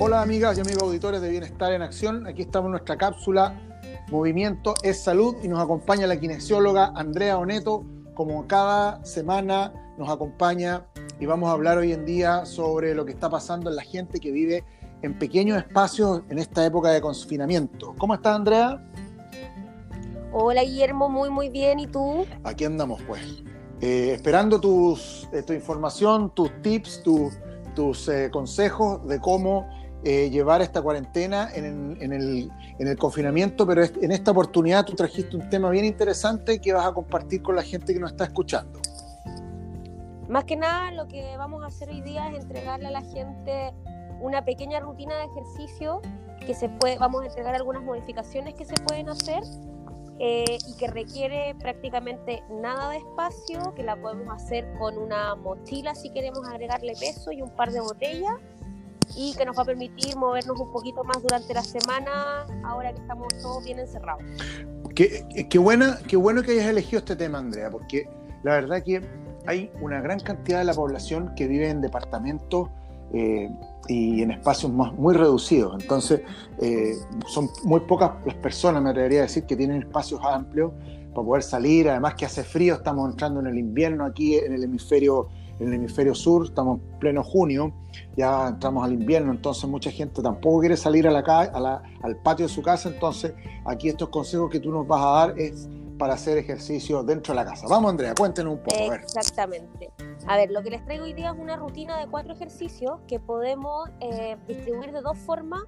Hola 0.00 0.22
amigas 0.22 0.56
y 0.56 0.60
amigos 0.60 0.84
auditores 0.84 1.20
de 1.20 1.28
Bienestar 1.28 1.72
en 1.72 1.82
Acción. 1.82 2.24
Aquí 2.28 2.42
estamos 2.42 2.68
en 2.68 2.70
nuestra 2.70 2.96
cápsula 2.96 3.60
Movimiento 4.12 4.74
es 4.84 5.02
Salud 5.02 5.34
y 5.42 5.48
nos 5.48 5.58
acompaña 5.58 6.06
la 6.06 6.20
kinesióloga 6.20 6.92
Andrea 6.94 7.36
Oneto. 7.36 7.84
Como 8.14 8.46
cada 8.46 9.04
semana 9.04 9.72
nos 9.98 10.08
acompaña 10.08 10.86
y 11.18 11.26
vamos 11.26 11.48
a 11.48 11.52
hablar 11.52 11.78
hoy 11.78 11.92
en 11.92 12.04
día 12.04 12.46
sobre 12.46 12.94
lo 12.94 13.04
que 13.04 13.10
está 13.10 13.28
pasando 13.28 13.70
en 13.70 13.74
la 13.74 13.82
gente 13.82 14.20
que 14.20 14.30
vive 14.30 14.62
en 15.02 15.18
pequeños 15.18 15.58
espacios 15.58 16.22
en 16.28 16.38
esta 16.38 16.64
época 16.64 16.90
de 16.90 17.00
confinamiento. 17.00 17.96
¿Cómo 17.98 18.14
estás 18.14 18.36
Andrea? 18.36 18.80
Hola 20.32 20.62
Guillermo, 20.62 21.08
muy 21.08 21.28
muy 21.28 21.48
bien. 21.48 21.80
¿Y 21.80 21.88
tú? 21.88 22.24
Aquí 22.44 22.64
andamos 22.64 23.02
pues. 23.02 23.42
Eh, 23.80 24.12
esperando 24.14 24.60
tus, 24.60 25.28
eh, 25.32 25.42
tu 25.42 25.54
información, 25.54 26.30
tus 26.30 26.52
tips, 26.62 27.02
tus 27.02 28.08
eh, 28.08 28.30
consejos 28.30 29.04
de 29.08 29.20
cómo 29.20 29.68
eh, 30.04 30.30
llevar 30.30 30.62
esta 30.62 30.80
cuarentena 30.80 31.50
en, 31.52 32.12
el, 32.12 32.98
confinamiento, 32.98 33.66
pero 33.66 33.82
en 33.82 34.12
esta 34.12 34.30
oportunidad 34.30 34.84
tú 34.84 34.94
trajiste 34.94 35.36
un 35.36 35.50
tema 35.50 35.70
bien 35.70 35.84
interesante 35.84 36.60
que 36.60 36.72
vas 36.72 36.86
a 36.86 36.92
compartir 36.92 37.42
con 37.42 37.56
la 37.56 37.62
gente 37.62 37.92
que 37.92 37.98
nos 37.98 38.12
está 38.12 38.24
escuchando. 38.24 38.80
Más 40.28 40.44
que 40.44 40.56
nada, 40.56 40.92
lo 40.92 41.08
que 41.08 41.36
vamos 41.36 41.64
a 41.64 41.66
hacer 41.66 41.88
hoy 41.88 42.00
día 42.02 42.28
es 42.28 42.44
entregarle 42.44 42.86
a 42.86 42.90
la 42.92 43.02
gente 43.02 43.72
una 44.20 44.44
pequeña 44.44 44.78
rutina 44.78 45.16
de 45.16 45.24
ejercicio 45.24 46.00
que 46.46 46.54
se 46.54 46.68
puede, 46.68 46.96
vamos 46.98 47.22
a 47.22 47.26
entregar 47.26 47.56
algunas 47.56 47.82
modificaciones 47.82 48.54
que 48.54 48.64
se 48.64 48.74
pueden 48.74 49.08
hacer 49.08 49.42
eh, 50.20 50.58
y 50.66 50.76
que 50.76 50.86
requiere 50.86 51.56
prácticamente 51.58 52.42
nada 52.50 52.90
de 52.90 52.98
espacio, 52.98 53.74
que 53.74 53.82
la 53.82 53.96
podemos 53.96 54.28
hacer 54.34 54.72
con 54.78 54.96
una 54.96 55.34
mochila 55.34 55.94
si 55.94 56.10
queremos 56.10 56.46
agregarle 56.48 56.94
peso 56.94 57.32
y 57.32 57.42
un 57.42 57.50
par 57.50 57.72
de 57.72 57.80
botellas 57.80 58.34
y 59.16 59.34
que 59.34 59.44
nos 59.44 59.56
va 59.56 59.62
a 59.62 59.66
permitir 59.66 60.16
movernos 60.16 60.58
un 60.58 60.72
poquito 60.72 61.04
más 61.04 61.22
durante 61.22 61.54
la 61.54 61.62
semana, 61.62 62.46
ahora 62.64 62.92
que 62.92 63.00
estamos 63.00 63.28
todos 63.40 63.64
bien 63.64 63.78
encerrados. 63.78 64.22
Qué, 64.94 65.46
qué, 65.48 65.58
buena, 65.58 65.98
qué 66.06 66.16
bueno 66.16 66.42
que 66.42 66.52
hayas 66.52 66.66
elegido 66.66 66.98
este 66.98 67.16
tema, 67.16 67.38
Andrea, 67.38 67.70
porque 67.70 68.08
la 68.42 68.52
verdad 68.52 68.82
que 68.82 69.02
hay 69.46 69.70
una 69.80 70.00
gran 70.00 70.20
cantidad 70.20 70.58
de 70.58 70.64
la 70.64 70.74
población 70.74 71.32
que 71.34 71.46
vive 71.46 71.70
en 71.70 71.80
departamentos 71.80 72.68
eh, 73.14 73.48
y 73.88 74.22
en 74.22 74.32
espacios 74.32 74.70
más, 74.72 74.92
muy 74.92 75.14
reducidos. 75.14 75.80
Entonces, 75.80 76.20
eh, 76.58 76.92
son 77.26 77.48
muy 77.64 77.80
pocas 77.80 78.12
las 78.26 78.34
personas, 78.36 78.82
me 78.82 78.90
atrevería 78.90 79.20
a 79.20 79.22
decir, 79.22 79.44
que 79.44 79.56
tienen 79.56 79.82
espacios 79.82 80.20
amplios 80.22 80.72
para 81.14 81.26
poder 81.26 81.42
salir. 81.42 81.88
Además 81.88 82.14
que 82.14 82.26
hace 82.26 82.44
frío, 82.44 82.74
estamos 82.74 83.10
entrando 83.10 83.40
en 83.40 83.46
el 83.46 83.58
invierno 83.58 84.04
aquí 84.04 84.36
en 84.36 84.52
el 84.52 84.62
hemisferio 84.64 85.28
en 85.60 85.68
el 85.68 85.74
hemisferio 85.74 86.14
sur, 86.14 86.46
estamos 86.46 86.80
en 86.80 86.98
pleno 86.98 87.24
junio, 87.24 87.72
ya 88.16 88.48
entramos 88.48 88.84
al 88.84 88.92
invierno, 88.92 89.32
entonces 89.32 89.68
mucha 89.68 89.90
gente 89.90 90.22
tampoco 90.22 90.60
quiere 90.60 90.76
salir 90.76 91.06
al 91.08 92.16
patio 92.22 92.46
de 92.46 92.52
su 92.52 92.62
casa, 92.62 92.88
entonces 92.88 93.34
aquí 93.64 93.88
estos 93.88 94.08
consejos 94.08 94.50
que 94.50 94.60
tú 94.60 94.70
nos 94.70 94.86
vas 94.86 95.02
a 95.02 95.10
dar 95.10 95.38
es 95.38 95.68
para 95.98 96.14
hacer 96.14 96.38
ejercicio 96.38 97.02
dentro 97.02 97.34
de 97.34 97.40
la 97.40 97.44
casa. 97.44 97.66
Vamos 97.68 97.90
Andrea, 97.90 98.14
cuéntenos 98.16 98.54
un 98.54 98.62
poco. 98.62 98.94
Exactamente. 98.94 99.90
A 100.26 100.36
ver, 100.36 100.50
lo 100.50 100.62
que 100.62 100.70
les 100.70 100.84
traigo 100.84 101.04
hoy 101.04 101.12
día 101.12 101.30
es 101.30 101.38
una 101.38 101.56
rutina 101.56 101.98
de 101.98 102.06
cuatro 102.06 102.34
ejercicios 102.34 103.00
que 103.08 103.18
podemos 103.18 103.90
eh, 104.00 104.36
distribuir 104.46 104.92
de 104.92 105.00
dos 105.00 105.18
formas 105.18 105.64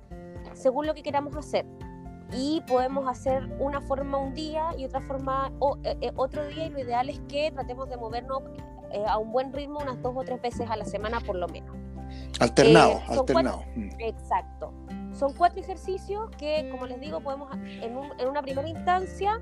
según 0.55 0.87
lo 0.87 0.95
que 0.95 1.03
queramos 1.03 1.37
hacer 1.37 1.67
y 2.33 2.63
podemos 2.69 3.09
hacer 3.09 3.49
una 3.59 3.81
forma 3.81 4.19
un 4.19 4.35
día 4.35 4.71
y 4.79 4.85
otra 4.85 5.01
forma 5.01 5.53
o, 5.59 5.77
eh, 5.83 5.97
eh, 6.01 6.13
otro 6.17 6.47
día 6.47 6.67
y 6.67 6.71
lo 6.71 6.79
ideal 6.79 7.09
es 7.09 7.21
que 7.29 7.51
tratemos 7.51 7.89
de 7.89 7.97
movernos 7.97 8.43
eh, 8.93 9.05
a 9.07 9.19
un 9.19 9.33
buen 9.33 9.53
ritmo 9.53 9.81
unas 9.81 10.01
dos 10.03 10.15
o 10.17 10.23
tres 10.23 10.41
veces 10.41 10.69
a 10.71 10.77
la 10.77 10.85
semana 10.85 11.21
por 11.21 11.37
lo 11.37 11.49
menos. 11.49 11.77
Alternado, 12.41 12.93
eh, 12.93 13.03
alternado. 13.09 13.65
Mm. 13.77 13.89
exacto. 14.01 14.73
Son 15.13 15.33
cuatro 15.35 15.61
ejercicios 15.61 16.31
que, 16.39 16.69
como 16.71 16.87
les 16.87 17.01
digo, 17.01 17.21
podemos 17.21 17.53
en, 17.55 17.99
en 18.19 18.29
una 18.29 18.43
primera 18.43 18.69
instancia 18.69 19.41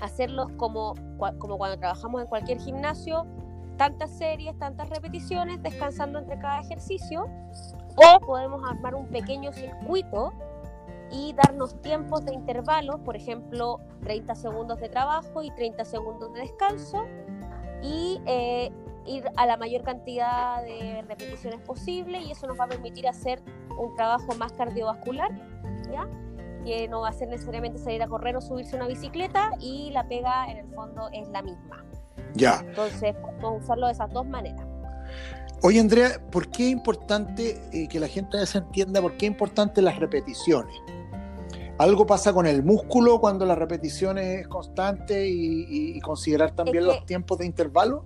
hacerlos 0.00 0.50
como, 0.56 0.94
como 1.38 1.58
cuando 1.58 1.78
trabajamos 1.78 2.22
en 2.22 2.28
cualquier 2.28 2.58
gimnasio, 2.58 3.26
tantas 3.76 4.10
series, 4.10 4.58
tantas 4.58 4.88
repeticiones, 4.90 5.62
descansando 5.62 6.18
entre 6.18 6.38
cada 6.38 6.60
ejercicio, 6.60 7.26
o 7.96 8.20
podemos 8.20 8.62
armar 8.68 8.94
un 8.94 9.06
pequeño 9.08 9.52
circuito 9.52 10.32
y 11.10 11.32
darnos 11.32 11.80
tiempos 11.82 12.24
de 12.24 12.34
intervalos, 12.34 13.00
por 13.00 13.16
ejemplo, 13.16 13.80
30 14.02 14.34
segundos 14.34 14.80
de 14.80 14.88
trabajo 14.88 15.42
y 15.42 15.50
30 15.50 15.84
segundos 15.84 16.32
de 16.32 16.40
descanso, 16.40 17.04
y 17.82 18.20
eh, 18.26 18.70
ir 19.06 19.24
a 19.36 19.46
la 19.46 19.56
mayor 19.56 19.82
cantidad 19.82 20.62
de 20.62 21.02
repeticiones 21.06 21.60
posible 21.60 22.20
y 22.20 22.32
eso 22.32 22.46
nos 22.46 22.58
va 22.58 22.64
a 22.64 22.68
permitir 22.68 23.08
hacer 23.08 23.42
un 23.78 23.94
trabajo 23.96 24.34
más 24.36 24.52
cardiovascular, 24.52 25.30
¿ya? 25.90 26.08
que 26.64 26.88
no 26.88 27.00
va 27.00 27.08
a 27.08 27.12
ser 27.12 27.28
necesariamente 27.28 27.78
salir 27.78 28.02
a 28.02 28.08
correr 28.08 28.36
o 28.36 28.40
subirse 28.40 28.76
a 28.76 28.80
una 28.80 28.88
bicicleta 28.88 29.50
y 29.60 29.90
la 29.92 30.06
pega 30.06 30.50
en 30.50 30.58
el 30.58 30.74
fondo 30.74 31.08
es 31.12 31.28
la 31.28 31.42
misma. 31.42 31.84
Ya. 32.34 32.60
Entonces, 32.60 33.14
podemos 33.16 33.64
usarlo 33.64 33.86
de 33.86 33.92
esas 33.92 34.12
dos 34.12 34.26
maneras. 34.26 34.66
Oye, 35.62 35.80
Andrea, 35.80 36.20
¿por 36.30 36.50
qué 36.50 36.66
es 36.66 36.72
importante 36.72 37.60
eh, 37.72 37.88
que 37.88 38.00
la 38.00 38.08
gente 38.08 38.44
se 38.46 38.58
entienda 38.58 39.02
por 39.02 39.16
qué 39.16 39.26
es 39.26 39.32
importante 39.32 39.82
las 39.82 39.98
repeticiones? 39.98 40.74
¿Algo 41.80 42.04
pasa 42.04 42.34
con 42.34 42.46
el 42.46 42.62
músculo 42.62 43.22
cuando 43.22 43.46
la 43.46 43.54
repetición 43.54 44.18
es 44.18 44.46
constante 44.48 45.26
y, 45.26 45.98
considerar 46.02 46.50
también 46.50 46.84
los 46.84 47.06
tiempos 47.06 47.38
de 47.38 47.46
intervalo? 47.46 48.04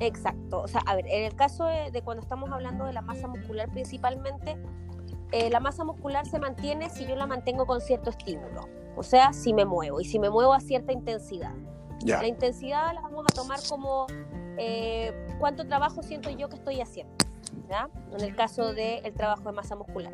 Exacto. 0.00 0.62
O 0.62 0.66
sea, 0.66 0.80
a 0.84 0.96
ver, 0.96 1.06
en 1.06 1.22
el 1.22 1.36
caso 1.36 1.66
de, 1.66 2.02
cuando 2.02 2.20
estamos 2.24 2.50
hablando 2.50 2.84
de 2.84 2.92
la 2.92 3.00
masa 3.00 3.28
muscular 3.28 3.70
principalmente, 3.70 4.56
eh, 5.30 5.50
la 5.50 5.60
masa 5.60 5.84
muscular 5.84 6.26
se 6.26 6.40
mantiene 6.40 6.90
si 6.90 7.06
yo 7.06 7.14
la 7.14 7.28
mantengo 7.28 7.64
con 7.64 7.80
cierto 7.80 8.10
estímulo. 8.10 8.62
O 8.96 9.04
sea, 9.04 9.32
si 9.32 9.54
me 9.54 9.64
muevo 9.64 10.00
y 10.00 10.04
si 10.04 10.18
me 10.18 10.28
muevo 10.28 10.52
a 10.52 10.58
cierta 10.58 10.92
intensidad. 10.92 11.52
La 12.04 12.26
intensidad 12.26 12.92
la 12.92 13.02
vamos 13.02 13.24
a 13.30 13.34
tomar 13.36 13.60
como 13.68 14.08
eh, 14.58 15.12
cuánto 15.38 15.64
trabajo 15.68 16.02
siento 16.02 16.28
yo 16.30 16.48
que 16.48 16.56
estoy 16.56 16.80
haciendo. 16.80 17.14
¿ya? 17.70 17.88
En 18.12 18.20
el 18.20 18.34
caso 18.34 18.74
del 18.74 19.14
trabajo 19.14 19.44
de 19.44 19.52
masa 19.52 19.76
muscular. 19.76 20.12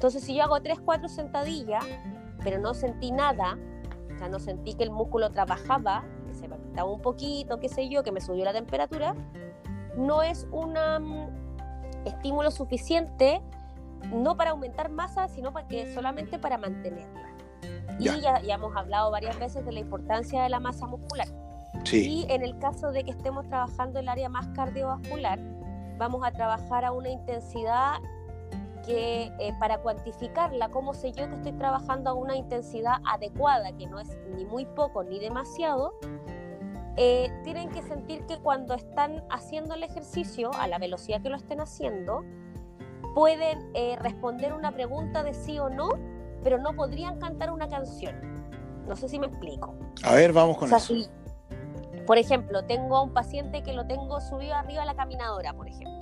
Entonces, 0.00 0.24
si 0.24 0.34
yo 0.34 0.44
hago 0.44 0.62
3, 0.62 0.80
4 0.82 1.10
sentadillas, 1.10 1.84
pero 2.42 2.58
no 2.58 2.72
sentí 2.72 3.12
nada, 3.12 3.58
o 4.14 4.18
sea, 4.18 4.30
no 4.30 4.38
sentí 4.38 4.72
que 4.72 4.82
el 4.82 4.90
músculo 4.90 5.28
trabajaba, 5.28 6.06
que 6.26 6.32
se 6.32 6.48
me 6.48 6.54
apretaba 6.54 6.90
un 6.90 7.02
poquito, 7.02 7.60
qué 7.60 7.68
sé 7.68 7.90
yo, 7.90 8.02
que 8.02 8.10
me 8.10 8.22
subió 8.22 8.46
la 8.46 8.54
temperatura, 8.54 9.14
no 9.98 10.22
es 10.22 10.46
un 10.52 10.72
mm, 10.72 12.06
estímulo 12.06 12.50
suficiente, 12.50 13.42
no 14.10 14.38
para 14.38 14.52
aumentar 14.52 14.88
masa, 14.88 15.28
sino 15.28 15.52
para 15.52 15.68
que, 15.68 15.92
solamente 15.92 16.38
para 16.38 16.56
mantenerla. 16.56 17.34
Y 17.98 18.04
ya, 18.04 18.40
ya, 18.40 18.54
hemos 18.54 18.74
hablado 18.74 19.10
varias 19.10 19.38
veces 19.38 19.66
de 19.66 19.72
la 19.72 19.80
importancia 19.80 20.42
de 20.42 20.48
la 20.48 20.60
masa 20.60 20.86
muscular. 20.86 21.28
Sí. 21.84 22.24
Y 22.26 22.32
en 22.32 22.42
el 22.42 22.58
caso 22.58 22.90
de 22.90 23.04
que 23.04 23.10
estemos 23.10 23.46
trabajando 23.48 23.98
el 23.98 24.08
área 24.08 24.30
más 24.30 24.48
cardiovascular, 24.54 25.38
vamos 25.98 26.22
a 26.24 26.30
trabajar 26.30 26.86
a 26.86 26.92
una 26.92 27.10
intensidad 27.10 27.98
que 28.86 29.32
eh, 29.38 29.52
para 29.58 29.78
cuantificarla, 29.78 30.68
cómo 30.70 30.94
sé 30.94 31.12
yo 31.12 31.28
que 31.28 31.34
estoy 31.34 31.52
trabajando 31.52 32.10
a 32.10 32.14
una 32.14 32.36
intensidad 32.36 32.94
adecuada, 33.04 33.72
que 33.76 33.86
no 33.86 34.00
es 34.00 34.18
ni 34.34 34.44
muy 34.44 34.64
poco 34.66 35.04
ni 35.04 35.18
demasiado, 35.18 35.94
eh, 36.96 37.30
tienen 37.44 37.70
que 37.70 37.82
sentir 37.82 38.26
que 38.26 38.38
cuando 38.38 38.74
están 38.74 39.24
haciendo 39.30 39.74
el 39.74 39.82
ejercicio, 39.82 40.50
a 40.54 40.66
la 40.66 40.78
velocidad 40.78 41.22
que 41.22 41.30
lo 41.30 41.36
estén 41.36 41.60
haciendo, 41.60 42.24
pueden 43.14 43.70
eh, 43.74 43.96
responder 43.98 44.52
una 44.52 44.72
pregunta 44.72 45.22
de 45.22 45.34
sí 45.34 45.58
o 45.58 45.70
no, 45.70 45.90
pero 46.42 46.58
no 46.58 46.74
podrían 46.74 47.18
cantar 47.18 47.50
una 47.50 47.68
canción. 47.68 48.14
No 48.86 48.96
sé 48.96 49.08
si 49.08 49.18
me 49.18 49.26
explico. 49.26 49.74
A 50.04 50.14
ver, 50.14 50.32
vamos 50.32 50.56
con 50.58 50.72
eso. 50.72 50.94
por 52.06 52.18
ejemplo, 52.18 52.64
tengo 52.64 52.96
a 52.96 53.02
un 53.02 53.12
paciente 53.12 53.62
que 53.62 53.72
lo 53.72 53.86
tengo 53.86 54.20
subido 54.20 54.54
arriba 54.54 54.82
a 54.82 54.86
la 54.86 54.94
caminadora, 54.94 55.52
por 55.52 55.68
ejemplo. 55.68 55.99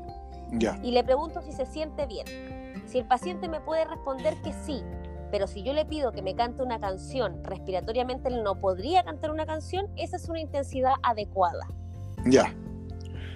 Ya. 0.52 0.78
Y 0.82 0.92
le 0.92 1.04
pregunto 1.04 1.42
si 1.42 1.52
se 1.52 1.66
siente 1.66 2.06
bien. 2.06 2.26
Si 2.86 2.98
el 2.98 3.06
paciente 3.06 3.48
me 3.48 3.60
puede 3.60 3.84
responder 3.84 4.34
que 4.42 4.52
sí, 4.52 4.82
pero 5.30 5.46
si 5.46 5.62
yo 5.62 5.72
le 5.72 5.84
pido 5.84 6.12
que 6.12 6.22
me 6.22 6.34
cante 6.34 6.62
una 6.62 6.80
canción, 6.80 7.42
respiratoriamente 7.44 8.28
él 8.28 8.42
no 8.42 8.54
podría 8.60 9.04
cantar 9.04 9.30
una 9.30 9.46
canción, 9.46 9.86
esa 9.96 10.16
es 10.16 10.28
una 10.28 10.40
intensidad 10.40 10.94
adecuada. 11.02 11.66
Ya. 12.24 12.54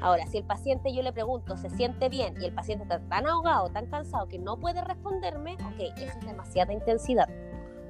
Ahora, 0.00 0.26
si 0.26 0.38
el 0.38 0.44
paciente 0.44 0.92
yo 0.92 1.02
le 1.02 1.12
pregunto, 1.12 1.56
¿se 1.56 1.70
siente 1.70 2.08
bien? 2.08 2.34
Y 2.40 2.46
el 2.46 2.52
paciente 2.52 2.84
está 2.84 2.98
tan 2.98 3.26
ahogado, 3.26 3.69
tan 3.69 3.86
cansado 3.86 4.26
que 4.26 4.38
no 4.38 4.58
puede 4.58 4.82
responderme, 4.82 5.54
ok, 5.54 5.96
eso 5.96 6.19
es 6.19 6.26
demasiada 6.26 6.72
intensidad. 6.72 7.28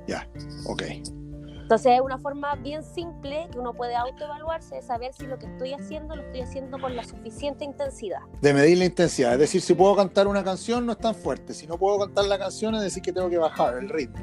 Ya, 0.07 0.29
ok. 0.67 0.83
Entonces 1.73 1.93
es 1.95 2.01
una 2.03 2.19
forma 2.19 2.55
bien 2.57 2.83
simple 2.83 3.49
que 3.51 3.59
uno 3.59 3.73
puede 3.73 3.97
autoevaluarse 3.97 4.75
de 4.75 4.83
saber 4.83 5.15
si 5.15 5.27
lo 5.27 5.39
que 5.39 5.47
estoy 5.47 5.73
haciendo 5.73 6.15
lo 6.15 6.21
estoy 6.21 6.43
haciendo 6.43 6.79
con 6.79 6.95
la 6.95 7.03
suficiente 7.03 7.65
intensidad. 7.65 8.21
De 8.43 8.53
medir 8.53 8.77
la 8.77 8.85
intensidad, 8.85 9.33
es 9.33 9.39
decir, 9.39 9.63
si 9.63 9.73
puedo 9.73 9.97
cantar 9.97 10.27
una 10.27 10.45
canción 10.45 10.85
no 10.85 10.93
es 10.93 10.99
tan 10.99 11.15
fuerte, 11.15 11.55
si 11.55 11.67
no 11.67 11.79
puedo 11.79 11.99
cantar 12.01 12.27
la 12.27 12.39
canción 12.39 12.75
es 12.75 12.83
decir 12.83 13.03
que 13.03 13.11
tengo 13.11 13.31
que 13.31 13.39
bajar 13.39 13.79
el 13.79 13.89
ritmo. 13.89 14.23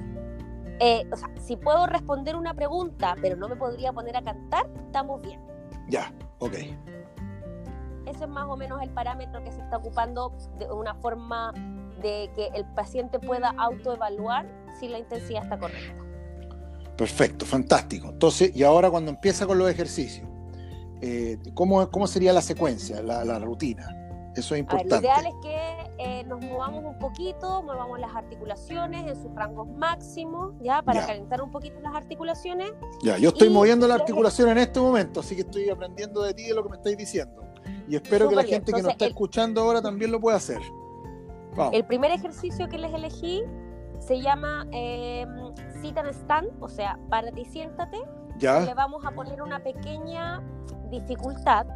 Eh, 0.80 1.10
o 1.12 1.16
sea, 1.16 1.28
si 1.42 1.56
puedo 1.56 1.88
responder 1.88 2.36
una 2.36 2.54
pregunta 2.54 3.16
pero 3.20 3.36
no 3.36 3.50
me 3.50 3.56
podría 3.56 3.92
poner 3.94 4.16
a 4.16 4.22
cantar, 4.22 4.70
estamos 4.86 5.20
bien. 5.24 5.42
Ya, 5.88 6.14
ok. 6.38 6.54
Ese 6.54 8.26
es 8.26 8.30
más 8.30 8.46
o 8.48 8.58
menos 8.58 8.80
el 8.84 8.92
parámetro 8.92 9.44
que 9.44 9.52
se 9.52 9.60
está 9.60 9.78
ocupando 9.78 10.34
de 10.60 10.72
una 10.72 10.94
forma 10.94 11.52
de 12.00 12.30
que 12.36 12.52
el 12.54 12.66
paciente 12.76 13.18
pueda 13.18 13.56
autoevaluar 13.58 14.46
si 14.80 14.88
la 14.88 15.00
intensidad 15.00 15.42
está 15.42 15.58
correcta. 15.58 16.09
Perfecto, 17.00 17.46
fantástico. 17.46 18.10
Entonces, 18.10 18.54
y 18.54 18.64
ahora 18.64 18.92
cuando 18.92 19.10
empieza 19.10 19.48
con 19.48 19.58
los 19.58 19.72
ejercicios, 19.72 20.28
eh, 21.00 21.38
¿cómo, 21.54 21.90
¿cómo, 21.90 22.08
sería 22.08 22.34
la 22.34 22.42
secuencia, 22.42 23.02
la, 23.02 23.24
la 23.24 23.40
rutina? 23.40 23.88
Eso 24.36 24.54
es 24.54 24.60
importante. 24.60 24.96
lo 24.96 25.00
ideal 25.00 25.26
es 25.28 25.34
que 25.42 25.92
eh, 25.98 26.24
nos 26.26 26.42
movamos 26.42 26.84
un 26.84 27.00
poquito, 27.00 27.64
movamos 27.64 28.02
las 28.02 28.14
articulaciones 28.14 29.08
en 29.08 29.16
sus 29.16 29.34
rangos 29.34 29.70
máximos, 29.70 30.56
¿ya? 30.60 30.82
Para 30.82 31.06
calentar 31.06 31.42
un 31.42 31.52
poquito 31.52 31.80
las 31.80 31.96
articulaciones. 31.96 32.74
Ya, 33.02 33.18
yo 33.18 33.30
estoy 33.30 33.50
moviendo 33.50 33.88
la 33.88 33.96
articulación 33.96 34.50
en 34.50 34.58
este 34.58 34.82
momento, 34.82 35.22
así 35.22 35.36
que 35.36 35.42
estoy 35.44 35.70
aprendiendo 35.70 36.22
de 36.22 36.34
ti 36.34 36.48
de 36.48 36.54
lo 36.54 36.64
que 36.64 36.70
me 36.70 36.76
estáis 36.76 36.98
diciendo. 36.98 37.46
Y 37.88 37.96
espero 37.96 38.28
que 38.28 38.36
la 38.36 38.44
gente 38.44 38.74
que 38.74 38.82
nos 38.82 38.92
está 38.92 39.06
escuchando 39.06 39.62
ahora 39.62 39.82
también 39.82 40.12
lo 40.12 40.20
pueda 40.20 40.36
hacer. 40.36 40.60
El 41.72 41.86
primer 41.86 42.12
ejercicio 42.12 42.68
que 42.68 42.78
les 42.78 42.94
elegí 42.94 43.46
se 44.00 44.22
llama 44.22 44.68
eh, 44.72 45.26
sit 45.82 45.98
and 45.98 46.10
stand, 46.10 46.50
o 46.60 46.68
sea, 46.68 46.98
párate 47.10 47.42
y 47.42 47.46
siéntate. 47.46 47.98
Ya. 48.38 48.62
Le 48.62 48.74
vamos 48.74 49.06
a 49.06 49.12
poner 49.12 49.42
una 49.42 49.62
pequeña 49.62 50.42
dificultad, 50.90 51.68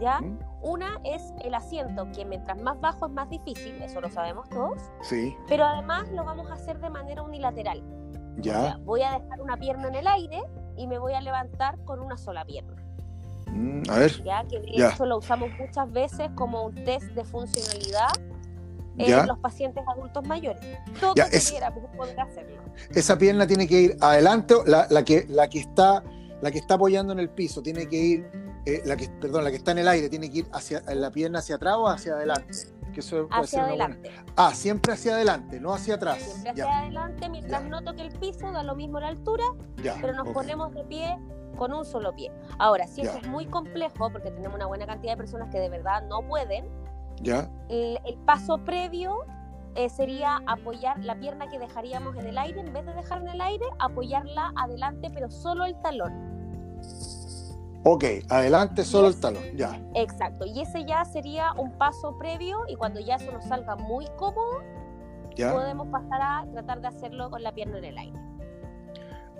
¿ya? 0.00 0.20
Una 0.62 1.00
es 1.04 1.34
el 1.42 1.54
asiento, 1.54 2.06
que 2.14 2.24
mientras 2.24 2.60
más 2.60 2.80
bajo 2.80 3.06
es 3.06 3.12
más 3.12 3.28
difícil, 3.28 3.82
eso 3.82 4.00
lo 4.00 4.08
sabemos 4.10 4.48
todos. 4.48 4.80
Sí. 5.02 5.36
Pero 5.48 5.64
además 5.64 6.08
lo 6.10 6.24
vamos 6.24 6.50
a 6.50 6.54
hacer 6.54 6.78
de 6.80 6.90
manera 6.90 7.22
unilateral. 7.22 7.82
Ya. 8.38 8.78
voy 8.84 9.02
a 9.02 9.12
dejar 9.12 9.40
una 9.40 9.56
pierna 9.56 9.88
en 9.88 9.94
el 9.94 10.06
aire 10.08 10.42
y 10.76 10.88
me 10.88 10.98
voy 10.98 11.14
a 11.14 11.20
levantar 11.20 11.78
con 11.84 12.00
una 12.00 12.16
sola 12.16 12.44
pierna. 12.44 12.74
Mm, 13.46 13.82
a 13.88 13.98
ver. 13.98 14.22
Ya, 14.24 14.44
que 14.44 14.58
de 14.58 15.06
lo 15.06 15.18
usamos 15.18 15.50
muchas 15.58 15.90
veces 15.92 16.30
como 16.34 16.64
un 16.64 16.74
test 16.84 17.06
de 17.12 17.24
funcionalidad 17.24 18.10
en 18.98 19.26
los 19.26 19.38
pacientes 19.38 19.84
adultos 19.86 20.26
mayores. 20.26 20.60
Todos 21.00 21.14
ya, 21.16 21.26
poder 21.96 22.20
hacerlo. 22.20 22.62
Esa 22.90 23.18
pierna 23.18 23.46
tiene 23.46 23.66
que 23.66 23.80
ir 23.80 23.96
adelante, 24.00 24.54
la, 24.66 24.86
la, 24.90 25.04
que, 25.04 25.26
la, 25.28 25.48
que 25.48 25.60
está, 25.60 26.02
la 26.40 26.50
que 26.50 26.58
está 26.58 26.74
apoyando 26.74 27.12
en 27.12 27.20
el 27.20 27.30
piso 27.30 27.62
tiene 27.62 27.88
que 27.88 27.96
ir, 27.96 28.30
eh, 28.66 28.82
la 28.84 28.96
que, 28.96 29.08
perdón, 29.08 29.44
la 29.44 29.50
que 29.50 29.56
está 29.56 29.72
en 29.72 29.78
el 29.78 29.88
aire 29.88 30.08
tiene 30.08 30.30
que 30.30 30.38
ir 30.38 30.46
hacia 30.52 30.80
la 30.94 31.10
pierna 31.10 31.40
hacia 31.40 31.56
atrás 31.56 31.74
o 31.76 31.88
hacia 31.88 32.14
adelante. 32.14 32.54
Que 32.92 33.00
eso 33.00 33.26
hacia 33.30 33.64
adelante. 33.64 34.12
Ah, 34.36 34.52
siempre 34.54 34.92
hacia 34.92 35.14
adelante, 35.14 35.58
no 35.58 35.74
hacia 35.74 35.96
atrás. 35.96 36.22
Siempre 36.22 36.50
hacia 36.50 36.78
adelante, 36.78 37.28
mientras 37.28 37.64
no 37.64 37.82
toque 37.82 38.02
el 38.02 38.16
piso, 38.18 38.52
da 38.52 38.62
lo 38.62 38.76
mismo 38.76 39.00
la 39.00 39.08
altura, 39.08 39.44
pero 39.82 40.12
nos 40.12 40.28
ponemos 40.28 40.72
de 40.74 40.84
pie 40.84 41.18
con 41.56 41.72
un 41.72 41.84
solo 41.84 42.14
pie. 42.14 42.30
Ahora, 42.58 42.86
si 42.86 43.02
eso 43.02 43.18
es 43.18 43.26
muy 43.28 43.46
complejo, 43.46 44.10
porque 44.10 44.30
tenemos 44.30 44.54
una 44.54 44.66
buena 44.66 44.86
cantidad 44.86 45.12
de 45.12 45.16
personas 45.16 45.50
que 45.50 45.58
de 45.58 45.68
verdad 45.68 46.02
no 46.08 46.26
pueden, 46.26 46.68
¿Ya? 47.24 47.50
El, 47.68 47.98
paso 48.26 48.58
previo 48.58 49.18
eh, 49.74 49.88
sería 49.88 50.40
apoyar 50.46 51.02
la 51.02 51.18
pierna 51.18 51.48
que 51.50 51.58
dejaríamos 51.58 52.16
en 52.16 52.26
el 52.26 52.38
aire, 52.38 52.60
en 52.60 52.72
vez 52.72 52.86
de 52.86 52.94
dejar 52.94 53.22
en 53.22 53.28
el 53.28 53.40
aire, 53.40 53.64
apoyarla 53.78 54.52
adelante, 54.56 55.10
pero 55.12 55.30
solo 55.30 55.64
el 55.64 55.80
talón. 55.82 56.12
Ok, 57.86 58.04
adelante 58.30 58.84
solo 58.84 59.08
el 59.08 59.20
talón, 59.20 59.42
ya. 59.56 59.82
Exacto, 59.94 60.46
y 60.46 60.60
ese 60.60 60.84
ya 60.84 61.04
sería 61.04 61.52
un 61.54 61.72
paso 61.72 62.16
previo 62.18 62.60
y 62.68 62.76
cuando 62.76 63.00
ya 63.00 63.16
eso 63.16 63.30
nos 63.32 63.44
salga 63.44 63.76
muy 63.76 64.06
cómodo, 64.16 64.62
¿Ya? 65.36 65.52
podemos 65.52 65.88
pasar 65.88 66.22
a 66.22 66.46
tratar 66.52 66.80
de 66.80 66.88
hacerlo 66.88 67.30
con 67.30 67.42
la 67.42 67.52
pierna 67.52 67.78
en 67.78 67.84
el 67.84 67.98
aire. 67.98 68.18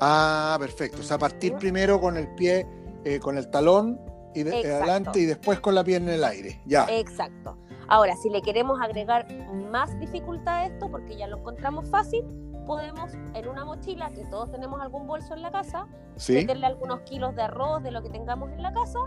Ah, 0.00 0.56
perfecto. 0.58 1.00
O 1.00 1.04
sea, 1.04 1.19
partir 1.19 1.54
primero 1.54 2.00
con 2.00 2.16
el 2.16 2.34
pie, 2.34 2.66
eh, 3.04 3.19
con 3.20 3.38
el 3.38 3.48
talón 3.48 4.00
y 4.34 4.42
adelante 4.42 5.20
y 5.20 5.25
después 5.26 5.60
con 5.60 5.75
la 5.75 5.84
pierna 5.84 6.10
en 6.10 6.14
el 6.16 6.25
aire. 6.25 6.60
Ya. 6.66 6.86
Exacto. 6.90 7.56
Ahora, 7.88 8.16
si 8.16 8.31
le 8.31 8.42
queremos 8.42 8.81
agregar 8.81 9.26
más 9.70 9.98
dificultad 9.98 10.54
a 10.54 10.66
esto, 10.66 10.90
porque 10.90 11.16
ya 11.16 11.26
lo 11.26 11.38
encontramos 11.38 11.88
fácil, 11.88 12.25
podemos 12.66 13.12
en 13.34 13.48
una 13.48 13.64
mochila, 13.64 14.10
que 14.10 14.25
todos 14.26 14.50
tenemos 14.50 14.81
algún 14.81 15.06
bolso 15.06 15.34
en 15.34 15.42
la 15.42 15.50
casa, 15.50 15.86
meterle 16.28 16.66
algunos 16.66 17.00
kilos 17.00 17.34
de 17.34 17.42
arroz 17.42 17.82
de 17.82 17.90
lo 17.90 18.02
que 18.02 18.10
tengamos 18.10 18.50
en 18.52 18.62
la 18.62 18.72
casa 18.72 18.98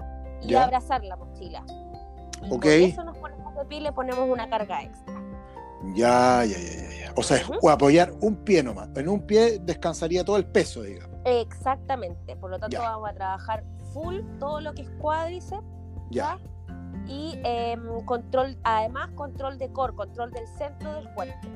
y 0.42 0.54
abrazar 0.54 1.04
la 1.04 1.16
mochila. 1.16 1.64
Y 2.44 2.50
con 2.50 2.64
eso 2.66 3.04
nos 3.04 3.18
ponemos 3.18 3.56
de 3.56 3.66
pie 3.66 3.80
y 3.80 3.82
le 3.82 3.92
ponemos 3.92 4.30
una 4.30 4.50
carga 4.50 4.84
extra. 4.84 5.14
Ya, 5.96 6.44
ya, 6.46 6.58
ya, 6.58 7.06
ya. 7.06 7.14
O 7.16 7.24
sea, 7.24 7.42
apoyar 7.72 8.14
un 8.22 8.36
pie 8.36 8.62
nomás. 8.62 8.90
En 8.96 9.10
un 9.10 9.26
pie 9.26 9.60
descansaría 9.60 10.24
todo 10.24 10.38
el 10.38 10.46
peso, 10.46 10.84
digamos. 10.84 11.18
Exactamente. 11.26 12.36
Por 12.36 12.52
lo 12.52 12.60
tanto, 12.60 12.78
vamos 12.80 13.10
a 13.10 13.14
trabajar 13.14 13.64
full 13.94 14.22
todo 14.40 14.62
lo 14.62 14.74
que 14.74 14.84
es 14.84 14.90
cuádriceps. 15.00 15.66
Ya 16.10 16.38
y 17.08 17.40
em, 17.44 18.04
control, 18.06 18.58
además 18.64 19.10
control 19.16 19.58
de 19.58 19.72
core, 19.72 19.94
control 19.94 20.32
del 20.32 20.48
centro 20.48 20.94
del 20.94 21.10
cuerpo. 21.14 21.48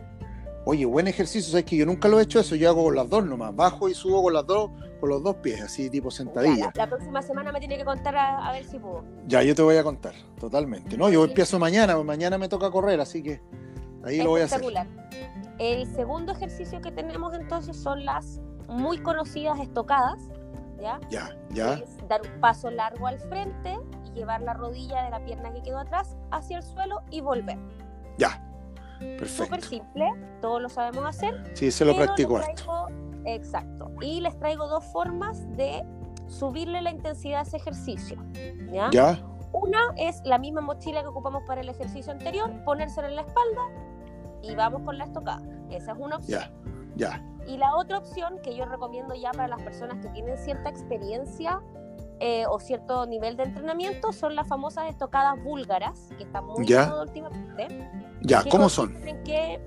Oye, 0.64 0.86
buen 0.86 1.08
ejercicio, 1.08 1.52
sabes 1.52 1.66
que 1.66 1.76
yo 1.76 1.86
nunca 1.88 2.08
lo 2.08 2.20
he 2.20 2.24
hecho 2.24 2.40
eso, 2.40 2.56
yo 2.56 2.70
hago 2.70 2.84
con 2.84 2.96
las 2.96 3.10
dos 3.10 3.26
nomás, 3.26 3.56
bajo 3.56 3.90
y 3.90 3.96
subo 3.96 4.22
con 4.22 4.34
las 4.34 4.46
dos, 4.46 4.70
con 5.00 5.10
los 5.10 5.24
dos 5.24 5.38
pies, 5.38 5.60
así 5.62 5.90
tipo 5.90 6.12
sentadilla. 6.12 6.72
la, 6.76 6.88
próxima 6.88 7.22
semana 7.24 7.52
me 7.52 7.60
tiene 7.60 7.78
que 7.78 7.84
contar 7.84 8.16
a, 8.16 8.52
ver 8.52 8.64
si 8.66 8.78
puedo. 8.78 9.04
Ya, 9.28 9.42
yo 9.42 9.56
te 9.56 9.64
voy 9.64 9.78
a 9.78 9.84
contar, 9.84 10.14
totalmente. 10.40 10.98
No, 10.98 11.10
yo 11.10 11.26
empiezo 11.26 11.58
mañana, 11.58 11.98
mañana 12.04 12.38
me 12.38 12.48
toca 12.48 12.70
correr, 12.70 13.02
así 13.02 13.24
que 13.24 13.42
ahí 14.04 14.22
lo 14.22 14.30
voy 14.30 14.42
a 14.42 14.46
hacer. 14.46 14.62
El 15.58 15.88
segundo 15.96 16.32
ejercicio 16.32 16.80
que 16.80 16.92
tenemos 16.92 17.34
entonces 17.34 17.76
son 17.76 18.06
las 18.06 18.40
muy 18.68 19.00
conocidas 19.00 19.60
estocadas, 19.60 20.20
¿ya? 20.80 21.00
Ya, 21.10 21.36
ya. 21.50 21.74
Es 21.74 22.08
dar 22.08 22.22
un 22.22 22.40
paso 22.40 22.70
largo 22.70 23.08
al 23.08 23.20
frente 23.20 23.80
llevar 24.14 24.42
la 24.42 24.54
rodilla 24.54 25.04
de 25.04 25.10
la 25.12 25.20
pierna 25.24 25.52
que 25.52 25.62
quedó 25.62 25.80
atrás 25.80 26.18
hacia 26.32 26.58
el 26.58 26.64
suelo 26.64 27.02
y 27.10 27.22
volver. 27.22 27.58
Ya. 28.18 28.48
Perfecto. 29.00 29.46
Súper 29.46 29.64
simple, 29.64 30.12
todos 30.42 30.62
lo 30.62 30.70
sabemos 30.70 31.06
hacer. 31.06 31.52
Sí, 31.56 31.72
se 31.72 31.86
lo 31.86 31.96
practico. 31.96 32.40
exacto. 33.26 33.92
Y 34.02 34.22
les 34.22 34.38
traigo 34.38 34.68
dos 34.68 34.86
formas 34.86 35.48
de 35.58 35.84
subirle 36.28 36.82
la 36.82 36.92
intensidad 36.92 37.40
a 37.40 37.44
ese 37.44 37.58
ejercicio. 37.58 38.18
¿ya? 38.72 38.90
¿Ya? 38.92 39.20
Una 39.54 39.80
es 39.98 40.22
la 40.24 40.38
misma 40.38 40.62
mochila 40.62 41.02
que 41.02 41.08
ocupamos 41.08 41.44
para 41.46 41.62
el 41.62 41.70
ejercicio 41.70 42.12
anterior, 42.12 42.50
ponérsela 42.64 43.10
en 43.10 43.16
la 43.16 43.22
espalda 43.22 43.62
y 44.42 44.56
vamos 44.56 44.84
con 44.84 44.98
la 44.98 45.06
estocada. 45.06 45.42
Esa 45.70 45.92
es 45.92 45.98
una 46.00 46.18
opción. 46.18 46.42
Ya, 46.96 47.20
ya. 47.20 47.26
Y 47.48 47.58
la 47.58 47.76
otra 47.76 47.98
opción 47.98 48.40
que 48.44 48.56
yo 48.56 48.66
recomiendo 48.66 49.16
ya 49.16 49.32
para 49.32 49.48
las 49.48 49.62
personas 49.62 49.98
que 49.98 50.10
tienen 50.10 50.38
cierta 50.38 50.70
experiencia 50.70 51.60
eh, 52.24 52.46
o 52.48 52.60
cierto 52.60 53.08
nivel 53.08 53.36
de 53.36 53.44
entrenamiento 53.44 54.14
son 54.14 54.36
las 54.36 54.48
famosas 54.48 54.88
estocadas 54.88 55.44
búlgaras, 55.44 56.10
que 56.16 56.24
están 56.24 56.46
muy 56.46 56.68
¿Ya? 56.68 56.94
últimamente. 57.02 57.90
Ya, 58.22 58.44
¿cómo 58.48 58.70
son? 58.70 58.94
que 59.26 59.60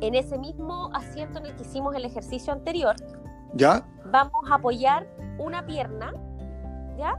en 0.00 0.14
ese 0.16 0.36
mismo 0.36 0.90
asiento 0.92 1.38
en 1.38 1.46
el 1.46 1.54
que 1.54 1.62
hicimos 1.62 1.94
el 1.94 2.04
ejercicio 2.04 2.52
anterior, 2.52 2.96
¿Ya? 3.54 3.86
vamos 4.06 4.50
a 4.50 4.56
apoyar 4.56 5.06
una 5.38 5.64
pierna, 5.64 6.12
¿ya? 6.98 7.14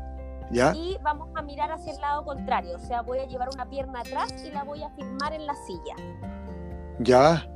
¿Ya? 0.52 0.74
Y 0.76 0.98
vamos 1.02 1.30
a 1.36 1.42
mirar 1.44 1.72
hacia 1.72 1.94
el 1.94 2.02
lado 2.02 2.26
contrario, 2.26 2.76
o 2.76 2.80
sea, 2.80 3.04
voy 3.04 3.20
a 3.20 3.26
llevar 3.26 3.48
una 3.54 3.70
pierna 3.70 4.02
atrás 4.02 4.34
y 4.46 4.52
la 4.52 4.66
voy 4.66 4.84
a 4.84 4.90
firmar 4.90 5.32
en 5.32 5.46
la 5.46 5.56
silla. 5.66 5.96
¿Ya? 7.00 7.48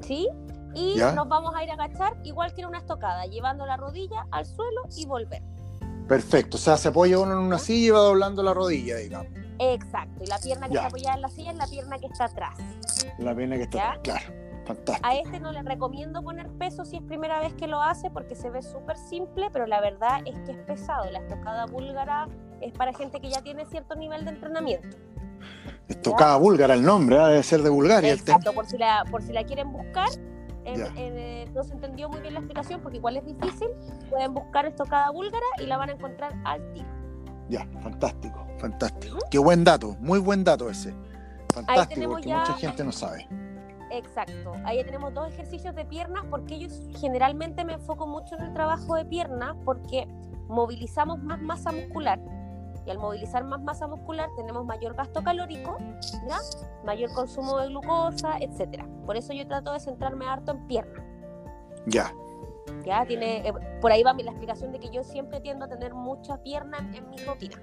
¿Sí? 0.00 0.28
Y 0.74 0.96
nos 0.98 1.28
vamos 1.28 1.54
a 1.54 1.64
ir 1.64 1.70
a 1.70 1.74
agachar 1.74 2.14
igual 2.24 2.52
que 2.52 2.60
en 2.60 2.68
una 2.68 2.78
estocada, 2.78 3.24
llevando 3.24 3.64
la 3.64 3.78
rodilla 3.78 4.26
al 4.30 4.44
suelo 4.44 4.82
y 4.94 5.06
volver. 5.06 5.42
Perfecto, 6.12 6.58
o 6.58 6.60
sea, 6.60 6.76
se 6.76 6.88
apoya 6.88 7.18
uno 7.18 7.32
en 7.32 7.38
una 7.38 7.58
silla 7.58 7.86
y 7.86 7.88
va 7.88 8.00
doblando 8.00 8.42
la 8.42 8.52
rodilla, 8.52 8.96
digamos. 8.96 9.32
Exacto, 9.58 10.22
y 10.22 10.26
la 10.26 10.38
pierna 10.38 10.68
que 10.68 10.74
está 10.74 10.88
apoyada 10.88 11.14
en 11.14 11.22
la 11.22 11.28
silla 11.30 11.52
es 11.52 11.56
la 11.56 11.66
pierna 11.66 11.98
que 11.98 12.04
está 12.04 12.24
atrás. 12.26 12.58
La 13.16 13.34
pierna 13.34 13.56
que 13.56 13.62
está 13.62 13.92
atrás, 13.92 14.00
claro. 14.04 14.34
Fantástico. 14.66 15.08
A 15.08 15.16
este 15.16 15.40
no 15.40 15.52
le 15.52 15.62
recomiendo 15.62 16.22
poner 16.22 16.50
peso 16.58 16.84
si 16.84 16.96
es 16.96 17.02
primera 17.02 17.40
vez 17.40 17.54
que 17.54 17.66
lo 17.66 17.80
hace 17.80 18.10
porque 18.10 18.34
se 18.34 18.50
ve 18.50 18.60
súper 18.60 18.98
simple, 18.98 19.48
pero 19.54 19.66
la 19.66 19.80
verdad 19.80 20.20
es 20.26 20.38
que 20.40 20.52
es 20.52 20.58
pesado. 20.66 21.10
La 21.10 21.20
estocada 21.20 21.64
búlgara 21.64 22.28
es 22.60 22.74
para 22.74 22.92
gente 22.92 23.18
que 23.18 23.30
ya 23.30 23.40
tiene 23.40 23.64
cierto 23.64 23.94
nivel 23.94 24.26
de 24.26 24.32
entrenamiento. 24.32 24.94
Estocada 25.88 26.36
búlgara 26.36 26.74
el 26.74 26.82
nombre, 26.82 27.16
¿eh? 27.16 27.28
debe 27.28 27.42
ser 27.42 27.62
de 27.62 27.70
Bulgaria. 27.70 28.12
Exacto, 28.12 28.52
por 28.52 28.66
si, 28.66 28.76
la, 28.76 29.06
por 29.10 29.22
si 29.22 29.32
la 29.32 29.44
quieren 29.44 29.72
buscar, 29.72 30.10
eh, 30.64 31.50
no 31.54 31.62
se 31.64 31.74
entendió 31.74 32.08
muy 32.08 32.20
bien 32.20 32.34
la 32.34 32.40
explicación 32.40 32.80
porque 32.80 32.98
igual 32.98 33.16
es 33.16 33.24
difícil, 33.24 33.68
pueden 34.10 34.34
buscar 34.34 34.66
estocada 34.66 35.10
búlgara 35.10 35.44
y 35.58 35.66
la 35.66 35.76
van 35.76 35.90
a 35.90 35.92
encontrar 35.92 36.34
al 36.44 36.72
tiro. 36.72 36.88
Ya, 37.48 37.66
fantástico, 37.82 38.46
fantástico. 38.58 39.18
Qué 39.30 39.38
buen 39.38 39.64
dato, 39.64 39.96
muy 40.00 40.18
buen 40.18 40.44
dato 40.44 40.70
ese. 40.70 40.94
Fantástico, 41.52 42.10
porque 42.10 42.28
mucha 42.28 42.54
gente 42.54 42.84
no 42.84 42.92
sabe. 42.92 43.28
Exacto, 43.90 44.54
ahí 44.64 44.82
tenemos 44.84 45.12
dos 45.12 45.28
ejercicios 45.28 45.74
de 45.74 45.84
piernas 45.84 46.24
porque 46.30 46.58
yo 46.58 46.68
generalmente 46.98 47.62
me 47.64 47.74
enfoco 47.74 48.06
mucho 48.06 48.36
en 48.36 48.42
el 48.42 48.54
trabajo 48.54 48.94
de 48.96 49.04
piernas 49.04 49.54
porque 49.66 50.08
movilizamos 50.48 51.22
más 51.22 51.40
masa 51.42 51.72
muscular 51.72 52.18
y 52.84 52.90
al 52.90 52.98
movilizar 52.98 53.44
más 53.44 53.60
masa 53.60 53.86
muscular 53.86 54.28
tenemos 54.36 54.64
mayor 54.64 54.94
gasto 54.94 55.22
calórico, 55.22 55.76
¿ya? 56.28 56.38
mayor 56.84 57.12
consumo 57.12 57.58
de 57.58 57.68
glucosa, 57.68 58.38
etc. 58.40 58.84
Por 59.06 59.16
eso 59.16 59.32
yo 59.32 59.46
trato 59.46 59.72
de 59.72 59.80
centrarme 59.80 60.26
harto 60.26 60.52
en 60.52 60.66
pierna. 60.66 61.04
Ya. 61.86 62.12
Ya, 62.84 63.04
tiene, 63.06 63.48
eh, 63.48 63.52
por 63.80 63.92
ahí 63.92 64.02
va 64.02 64.12
la 64.12 64.30
explicación 64.30 64.72
de 64.72 64.78
que 64.78 64.90
yo 64.90 65.02
siempre 65.04 65.40
tiendo 65.40 65.64
a 65.64 65.68
tener 65.68 65.94
mucha 65.94 66.42
pierna 66.42 66.78
en, 66.94 67.08
mi 67.10 67.16
rutina. 67.18 67.56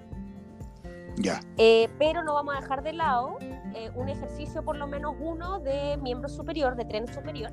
Ya. 1.18 1.40
Eh, 1.58 1.90
pero 1.98 2.24
no 2.24 2.34
vamos 2.34 2.56
a 2.56 2.62
dejar 2.62 2.84
de 2.84 2.94
lado 2.94 3.38
eh, 3.76 3.92
un 3.96 4.10
ejercicio, 4.10 4.64
por 4.64 4.78
lo 4.78 4.88
menos 4.88 5.16
uno, 5.20 5.60
de 5.60 5.98
miembro 5.98 6.30
superior, 6.30 6.76
de 6.76 6.86
tren 6.86 7.08
superior, 7.08 7.52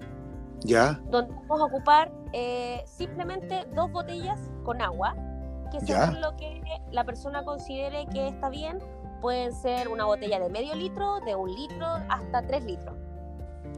Ya. 0.61 1.01
donde 1.11 1.35
vamos 1.47 1.61
a 1.61 1.65
ocupar 1.65 2.13
simplemente 2.85 3.67
dos 3.75 3.91
botellas 3.91 4.51
con 4.63 4.83
agua, 4.83 5.17
que 5.71 5.81
según 5.81 6.21
lo 6.21 6.37
que 6.37 6.63
la 6.91 7.05
persona 7.05 7.45
considere 7.45 8.07
que 8.07 8.29
está 8.29 8.49
bien, 8.49 8.79
pueden 9.21 9.53
ser 9.53 9.89
una 9.89 10.05
botella 10.05 10.39
de 10.39 10.49
medio 10.49 10.75
litro, 10.75 11.21
de 11.21 11.35
un 11.35 11.53
litro, 11.55 11.87
hasta 12.09 12.47
tres 12.47 12.65
litros. 12.65 12.95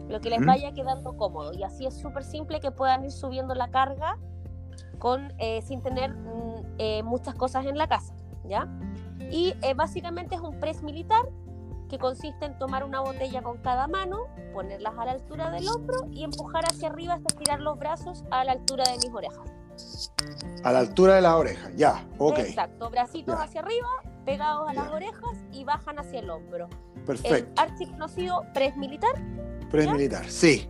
Lo 0.08 0.20
que 0.20 0.30
les 0.30 0.44
vaya 0.44 0.72
quedando 0.72 1.16
cómodo. 1.16 1.52
Y 1.52 1.62
así 1.62 1.86
es 1.86 1.94
súper 1.94 2.24
simple 2.24 2.60
que 2.60 2.70
puedan 2.70 3.04
ir 3.04 3.12
subiendo 3.12 3.54
la 3.54 3.68
carga 3.68 4.18
con, 4.98 5.32
eh, 5.38 5.62
sin 5.62 5.82
tener 5.82 6.14
mm, 6.14 6.76
eh, 6.78 7.02
muchas 7.02 7.34
cosas 7.34 7.66
en 7.66 7.76
la 7.76 7.88
casa. 7.88 8.14
¿ya? 8.44 8.68
Y 9.30 9.54
eh, 9.62 9.74
básicamente 9.74 10.34
es 10.34 10.40
un 10.40 10.58
press 10.58 10.82
militar 10.82 11.28
que 11.88 11.98
consiste 11.98 12.44
en 12.44 12.58
tomar 12.58 12.84
una 12.84 13.00
botella 13.00 13.42
con 13.42 13.58
cada 13.58 13.86
mano, 13.86 14.26
ponerlas 14.52 14.94
a 14.98 15.06
la 15.06 15.12
altura 15.12 15.50
del 15.50 15.68
hombro 15.68 16.06
y 16.10 16.24
empujar 16.24 16.64
hacia 16.64 16.88
arriba 16.88 17.14
hasta 17.14 17.28
estirar 17.28 17.60
los 17.60 17.78
brazos 17.78 18.24
a 18.30 18.44
la 18.44 18.52
altura 18.52 18.84
de 18.84 18.96
mis 18.98 19.14
orejas. 19.14 19.57
A 20.64 20.72
la 20.72 20.80
altura 20.80 21.14
de 21.14 21.20
las 21.22 21.34
orejas. 21.34 21.70
Ya. 21.76 22.06
Ok. 22.18 22.38
Exacto, 22.38 22.90
bracitos 22.90 23.36
Ya. 23.36 23.44
hacia 23.44 23.60
arriba, 23.60 23.88
pegados 24.24 24.68
a 24.68 24.74
las 24.74 24.88
orejas 24.90 25.36
y 25.52 25.64
bajan 25.64 25.98
hacia 25.98 26.20
el 26.20 26.30
hombro. 26.30 26.68
El 26.96 27.02
Perfecto. 27.04 27.62
archiconocido 27.62 28.44
press 28.52 28.76
militar 28.76 29.12
Press 29.70 29.90
militar. 29.90 30.28
Sí. 30.30 30.68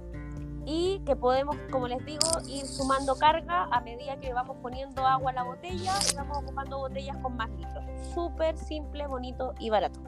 y 0.71 1.01
que 1.07 1.17
podemos, 1.17 1.57
como 1.71 1.89
les 1.89 2.05
digo, 2.05 2.21
ir 2.47 2.67
sumando 2.67 3.17
carga 3.17 3.65
a 3.73 3.81
medida 3.81 4.21
que 4.21 4.35
vamos 4.35 4.59
poniendo 4.61 5.07
agua 5.07 5.31
a 5.31 5.35
la 5.35 5.43
botella 5.45 5.95
y 6.13 6.15
vamos 6.15 6.39
ocupando 6.43 6.77
botellas 6.79 7.17
con 7.23 7.37
más 7.37 7.49
litros. 7.51 7.83
Súper 8.13 8.57
simple, 8.59 9.07
bonito 9.07 9.55
y 9.59 9.71
barato. 9.71 9.99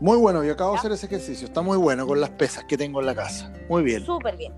Muy 0.00 0.18
bueno. 0.18 0.44
Yo 0.44 0.52
acabo 0.52 0.72
de 0.72 0.76
Ya. 0.76 0.80
hacer 0.80 0.92
ese 0.92 1.06
ejercicio. 1.06 1.46
Está 1.46 1.62
muy 1.62 1.78
bueno 1.78 2.06
con 2.06 2.20
las 2.20 2.28
pesas 2.30 2.64
que 2.64 2.76
tengo 2.76 3.00
en 3.00 3.06
la 3.06 3.14
casa. 3.14 3.50
Muy 3.70 3.82
bien. 3.82 4.04
Súper 4.04 4.36
bien. 4.36 4.52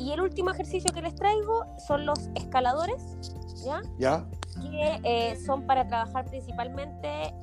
Y 0.00 0.12
el 0.12 0.20
último 0.22 0.50
ejercicio 0.50 0.90
que 0.94 1.02
les 1.02 1.14
traigo 1.14 1.66
son 1.86 2.06
los 2.06 2.30
escaladores, 2.34 3.18
¿ya? 3.64 3.82
Ya. 3.98 4.24
que 4.62 5.00
eh, 5.04 5.36
son 5.36 5.66
para 5.66 5.86
trabajar 5.86 6.24
principalmente, 6.24 7.34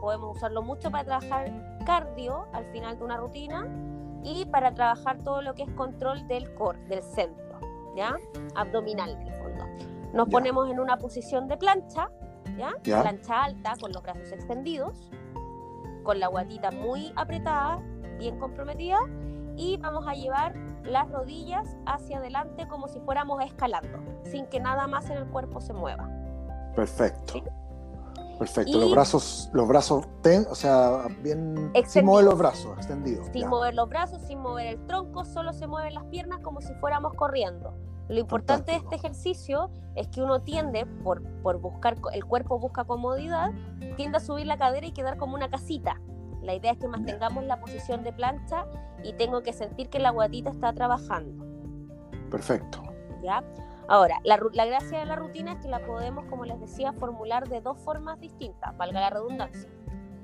podemos 0.00 0.36
usarlo 0.36 0.62
mucho 0.62 0.90
para 0.90 1.04
trabajar 1.04 1.78
cardio 1.84 2.46
al 2.52 2.64
final 2.72 2.98
de 2.98 3.04
una 3.04 3.16
rutina 3.18 3.68
y 4.24 4.46
para 4.46 4.74
trabajar 4.74 5.18
todo 5.18 5.42
lo 5.42 5.54
que 5.54 5.64
es 5.64 5.70
control 5.72 6.26
del 6.26 6.52
core, 6.54 6.78
del 6.88 7.02
centro, 7.02 7.60
¿ya? 7.94 8.16
Abdominal 8.54 9.10
en 9.10 9.22
el 9.28 9.32
fondo. 9.34 9.64
Nos 10.14 10.26
Ya. 10.28 10.32
ponemos 10.32 10.70
en 10.70 10.80
una 10.80 10.96
posición 10.96 11.48
de 11.48 11.56
plancha, 11.58 12.10
¿ya? 12.56 12.72
Ya. 12.82 13.02
Plancha 13.02 13.44
alta 13.44 13.74
con 13.78 13.92
los 13.92 14.02
brazos 14.02 14.32
extendidos, 14.32 15.10
con 16.02 16.18
la 16.18 16.28
guatita 16.28 16.70
muy 16.70 17.12
apretada, 17.14 17.78
bien 18.18 18.38
comprometida 18.38 18.98
y 19.56 19.76
vamos 19.78 20.06
a 20.06 20.12
llevar 20.14 20.54
las 20.84 21.10
rodillas 21.10 21.66
hacia 21.86 22.18
adelante 22.18 22.68
como 22.68 22.88
si 22.88 23.00
fuéramos 23.00 23.42
escalando, 23.44 23.98
sin 24.24 24.46
que 24.46 24.60
nada 24.60 24.86
más 24.86 25.08
en 25.10 25.16
el 25.18 25.26
cuerpo 25.26 25.60
se 25.60 25.72
mueva. 25.72 26.08
Perfecto. 26.74 27.32
Sí. 27.34 27.42
Perfecto. 28.38 28.70
Y- 28.76 28.80
Los 28.80 28.90
brazos, 28.92 29.50
los 29.54 29.66
brazos, 29.66 30.06
ten- 30.22 30.46
o 30.50 30.54
sea, 30.54 31.06
bien. 31.22 31.54
Sin 31.56 31.70
Extendidos. 31.74 32.04
mover 32.04 32.24
los 32.26 32.38
brazos, 32.38 32.76
extendidos. 32.76 33.26
sin 33.32 33.42
ya. 33.42 33.48
mover 33.48 33.74
los 33.74 33.88
brazos, 33.88 34.20
sin 34.22 34.40
mover 34.40 34.66
el 34.66 34.86
tronco, 34.86 35.24
solo 35.24 35.52
se 35.54 35.66
mueven 35.66 35.94
las 35.94 36.04
piernas 36.04 36.40
como 36.40 36.60
si 36.60 36.74
fuéramos 36.74 37.14
corriendo. 37.14 37.72
Lo 38.08 38.20
importante 38.20 38.72
Fantástico. 38.72 38.90
de 38.90 38.96
este 38.96 39.06
ejercicio 39.08 39.70
es 39.96 40.06
que 40.08 40.22
uno 40.22 40.42
tiende, 40.42 40.84
por, 41.02 41.22
por 41.42 41.58
buscar, 41.60 41.96
el 42.12 42.24
cuerpo 42.26 42.58
busca 42.58 42.84
comodidad, 42.84 43.50
tiende 43.96 44.18
a 44.18 44.20
subir 44.20 44.46
la 44.46 44.58
cadera 44.58 44.86
y 44.86 44.92
quedar 44.92 45.16
como 45.16 45.34
una 45.34 45.48
casita. 45.48 45.98
La 46.42 46.54
idea 46.54 46.72
es 46.72 46.78
que 46.78 46.88
mantengamos 46.88 47.44
la 47.44 47.60
posición 47.60 48.04
de 48.04 48.12
plancha 48.12 48.66
y 49.02 49.12
tengo 49.14 49.42
que 49.42 49.52
sentir 49.52 49.88
que 49.88 49.98
la 49.98 50.10
guatita 50.10 50.50
está 50.50 50.72
trabajando. 50.72 51.44
Perfecto. 52.30 52.82
¿ya? 53.22 53.42
Ahora, 53.88 54.18
la, 54.24 54.36
gracia 54.36 54.98
de 54.98 55.06
la 55.06 55.16
rutina 55.16 55.52
es 55.52 55.58
que 55.60 55.68
la 55.68 55.84
podemos, 55.86 56.24
como 56.26 56.44
les 56.44 56.58
decía, 56.58 56.92
formular 56.92 57.48
de 57.48 57.60
dos 57.60 57.78
formas 57.78 58.18
distintas, 58.18 58.76
valga 58.76 59.00
la 59.00 59.10
redundancia. 59.10 59.70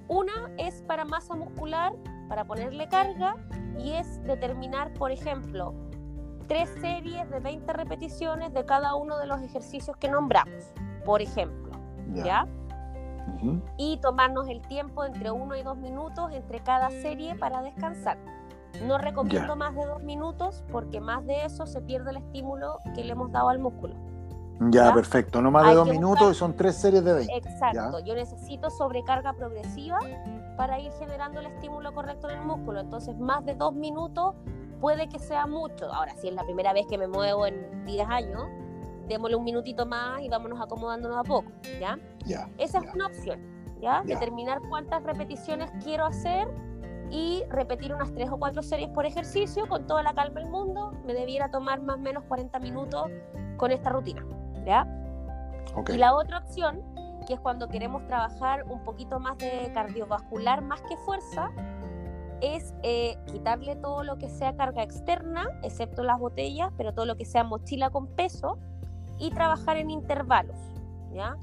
Una 0.08 0.50
es 0.58 0.82
para 0.82 1.04
masa 1.04 1.34
muscular, 1.34 1.92
para 2.28 2.44
ponerle 2.44 2.88
carga, 2.88 3.36
y 3.78 3.92
es 3.92 4.22
determinar, 4.24 4.92
por 4.94 5.12
ejemplo, 5.12 5.74
tres 6.48 6.68
series 6.80 7.30
de 7.30 7.38
20 7.38 7.72
repeticiones 7.72 8.52
de 8.52 8.64
cada 8.64 8.94
uno 8.96 9.16
de 9.18 9.26
los 9.26 9.40
ejercicios 9.40 9.96
que 9.96 10.08
nombramos, 10.08 10.72
por 11.04 11.22
ejemplo, 11.22 11.72
Ya. 12.12 12.24
¿ya? 12.24 12.48
Y 13.76 13.98
tomarnos 13.98 14.48
el 14.48 14.60
tiempo 14.62 15.04
entre 15.04 15.30
uno 15.30 15.56
y 15.56 15.62
dos 15.62 15.76
minutos 15.76 16.30
entre 16.32 16.60
cada 16.60 16.90
serie 16.90 17.34
para 17.34 17.62
descansar. 17.62 18.18
No 18.86 18.98
recomiendo 18.98 19.54
más 19.56 19.74
de 19.74 19.84
dos 19.84 20.02
minutos 20.02 20.64
porque 20.72 21.00
más 21.00 21.24
de 21.26 21.44
eso 21.44 21.66
se 21.66 21.80
pierde 21.82 22.10
el 22.10 22.16
estímulo 22.18 22.78
que 22.94 23.04
le 23.04 23.12
hemos 23.12 23.30
dado 23.30 23.50
al 23.50 23.58
músculo. 23.58 23.94
Ya, 24.70 24.86
¿Ya? 24.86 24.94
perfecto. 24.94 25.42
No 25.42 25.50
más 25.50 25.66
de 25.66 25.74
dos 25.74 25.88
minutos 25.88 26.20
buscar- 26.20 26.32
y 26.32 26.34
son 26.34 26.56
tres 26.56 26.76
series 26.76 27.04
de 27.04 27.12
20. 27.12 27.36
Exacto, 27.36 27.98
yo 28.04 28.14
necesito 28.14 28.70
sobrecarga 28.70 29.32
progresiva 29.32 29.98
para 30.56 30.78
ir 30.78 30.92
generando 30.98 31.40
el 31.40 31.46
estímulo 31.46 31.92
correcto 31.92 32.30
en 32.30 32.38
el 32.38 32.46
músculo. 32.46 32.80
Entonces, 32.80 33.18
más 33.18 33.44
de 33.44 33.54
dos 33.54 33.74
minutos 33.74 34.34
puede 34.80 35.08
que 35.08 35.18
sea 35.18 35.46
mucho. 35.46 35.92
Ahora, 35.92 36.14
si 36.16 36.28
es 36.28 36.34
la 36.34 36.44
primera 36.44 36.72
vez 36.72 36.86
que 36.88 36.96
me 36.98 37.08
muevo 37.08 37.46
en 37.46 37.84
10 37.84 38.08
años, 38.08 38.44
démosle 39.08 39.36
un 39.36 39.44
minutito 39.44 39.86
más 39.86 40.22
y 40.22 40.28
vámonos 40.28 40.60
acomodándonos 40.60 41.18
a 41.18 41.22
poco, 41.22 41.50
¿ya? 41.80 41.98
Ya. 42.24 42.48
Esa 42.58 42.78
es 42.78 42.94
una 42.94 43.06
opción, 43.06 43.40
¿ya? 43.80 44.02
Determinar 44.04 44.60
cuántas 44.68 45.02
repeticiones 45.02 45.70
quiero 45.82 46.06
hacer 46.06 46.48
y 47.10 47.44
repetir 47.50 47.92
unas 47.94 48.12
tres 48.14 48.30
o 48.30 48.38
cuatro 48.38 48.62
series 48.62 48.88
por 48.90 49.04
ejercicio 49.04 49.66
con 49.68 49.86
toda 49.86 50.02
la 50.02 50.14
calma 50.14 50.40
del 50.40 50.48
mundo. 50.48 50.92
Me 51.04 51.12
debiera 51.12 51.50
tomar 51.50 51.80
más 51.82 51.96
o 51.96 52.00
menos 52.00 52.24
40 52.24 52.58
minutos 52.60 53.10
con 53.58 53.70
esta 53.70 53.90
rutina, 53.90 54.24
¿ya? 54.64 54.86
Ok. 55.76 55.90
Y 55.90 55.98
la 55.98 56.14
otra 56.14 56.38
opción, 56.38 56.82
que 57.26 57.34
es 57.34 57.40
cuando 57.40 57.68
queremos 57.68 58.06
trabajar 58.06 58.64
un 58.64 58.82
poquito 58.82 59.20
más 59.20 59.36
de 59.38 59.70
cardiovascular 59.74 60.62
más 60.62 60.80
que 60.82 60.96
fuerza, 60.96 61.50
es 62.40 62.74
eh, 62.82 63.16
quitarle 63.26 63.76
todo 63.76 64.02
lo 64.02 64.18
que 64.18 64.28
sea 64.28 64.56
carga 64.56 64.82
externa, 64.82 65.46
excepto 65.62 66.02
las 66.02 66.18
botellas, 66.18 66.72
pero 66.76 66.92
todo 66.92 67.06
lo 67.06 67.16
que 67.16 67.24
sea 67.24 67.44
mochila 67.44 67.90
con 67.90 68.08
peso, 68.08 68.58
y 69.22 69.30
trabajar 69.30 69.76
en 69.76 69.88
intervalos, 69.88 70.56
¿ya? 71.12 71.36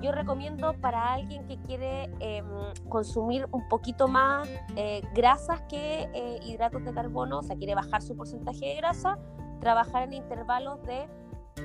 Yo 0.00 0.10
recomiendo 0.10 0.72
para 0.80 1.12
alguien 1.12 1.46
que 1.46 1.58
quiere 1.58 2.04
em, 2.20 2.46
consumir 2.88 3.46
un 3.52 3.68
poquito 3.68 4.08
más 4.08 4.48
eh, 4.74 5.02
grasas 5.14 5.60
que 5.68 6.08
eh, 6.14 6.40
hidratos 6.42 6.82
de 6.82 6.94
carbono, 6.94 7.40
o 7.40 7.42
sea, 7.42 7.56
quiere 7.56 7.74
bajar 7.74 8.00
su 8.00 8.16
porcentaje 8.16 8.64
de 8.68 8.76
grasa, 8.76 9.18
trabajar 9.60 10.04
en 10.04 10.14
intervalos 10.14 10.82
de 10.86 11.06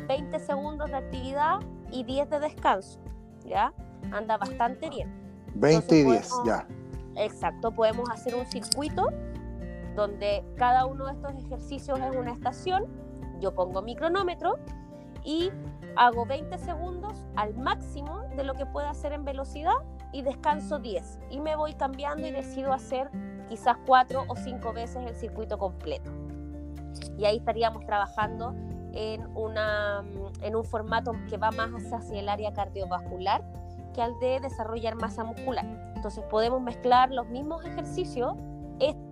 20 0.09 0.37
segundos 0.39 0.89
de 0.89 0.97
actividad 0.97 1.59
y 1.89 2.03
10 2.03 2.29
de 2.29 2.39
descanso, 2.41 2.99
¿ya? 3.45 3.71
Anda 4.11 4.37
bastante 4.37 4.89
bien. 4.89 5.09
20 5.55 5.95
y 5.95 5.99
entonces 6.01 6.05
10, 6.05 6.29
podemos- 6.29 6.45
ya. 6.45 6.67
Exacto, 7.23 7.71
podemos 7.71 8.09
hacer 8.09 8.35
un 8.35 8.45
circuito 8.45 9.07
donde 9.95 10.43
cada 10.57 10.85
uno 10.85 11.05
de 11.05 11.13
estos 11.13 11.31
ejercicios 11.45 11.97
es 12.01 12.13
una 12.13 12.33
estación, 12.33 12.83
yo 13.39 13.55
pongo 13.55 13.81
mi 13.81 13.95
cronómetro 13.95 14.57
y 15.25 15.51
hago 15.95 16.25
20 16.25 16.57
segundos 16.59 17.25
al 17.35 17.55
máximo 17.55 18.21
de 18.35 18.43
lo 18.43 18.53
que 18.53 18.65
pueda 18.65 18.91
hacer 18.91 19.11
en 19.11 19.25
velocidad 19.25 19.75
y 20.13 20.21
descanso 20.21 20.79
10 20.79 21.19
y 21.31 21.39
me 21.41 21.55
voy 21.55 21.73
cambiando 21.73 22.27
y 22.27 22.31
decido 22.31 22.71
hacer 22.71 23.09
quizás 23.49 23.77
4 23.85 24.25
o 24.27 24.35
5 24.35 24.73
veces 24.73 25.05
el 25.05 25.15
circuito 25.15 25.57
completo. 25.57 26.11
Y 27.17 27.25
ahí 27.25 27.37
estaríamos 27.37 27.85
trabajando 27.85 28.53
en, 28.93 29.25
una, 29.35 30.03
en 30.41 30.55
un 30.55 30.63
formato 30.63 31.13
que 31.29 31.37
va 31.37 31.51
más 31.51 31.71
hacia 31.91 32.19
el 32.19 32.29
área 32.29 32.53
cardiovascular 32.53 33.43
que 33.93 34.01
al 34.01 34.17
de 34.19 34.39
desarrollar 34.41 34.95
masa 34.95 35.23
muscular. 35.23 35.65
Entonces 35.95 36.23
podemos 36.29 36.61
mezclar 36.61 37.11
los 37.11 37.27
mismos 37.27 37.65
ejercicios, 37.65 38.35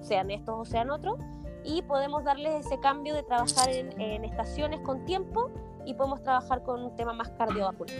sean 0.01 0.29
estos 0.29 0.55
o 0.59 0.65
sean 0.65 0.89
otros, 0.89 1.17
y 1.63 1.81
podemos 1.83 2.25
darles 2.25 2.65
ese 2.65 2.79
cambio 2.79 3.15
de 3.15 3.23
trabajar 3.23 3.69
en, 3.69 3.99
en 3.99 4.25
estaciones 4.25 4.81
con 4.81 5.05
tiempo 5.05 5.49
y 5.85 5.93
podemos 5.93 6.21
trabajar 6.23 6.63
con 6.63 6.83
un 6.83 6.95
tema 6.95 7.13
más 7.13 7.29
cardiovascular. 7.31 7.95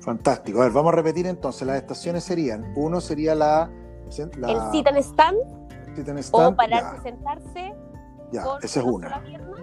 Fantástico. 0.00 0.60
A 0.60 0.64
ver, 0.64 0.72
vamos 0.72 0.92
a 0.92 0.96
repetir 0.96 1.26
entonces. 1.26 1.66
Las 1.66 1.76
estaciones 1.76 2.24
serían: 2.24 2.72
uno 2.76 3.00
sería 3.00 3.34
la. 3.34 3.70
la 4.38 4.50
El 4.50 4.60
sit 4.72 4.86
and 4.86 4.98
stand 4.98 5.36
sit 5.94 6.08
and 6.08 6.18
o 6.18 6.22
stand, 6.22 6.56
pararse 6.56 6.96
y 6.98 7.02
sentarse 7.02 7.74
Ya, 8.32 8.42
con 8.42 8.60
ya 8.60 8.66
esa 8.66 8.80
es 8.80 8.86
una 8.86 9.08
sola 9.10 9.22
pierna. 9.22 9.56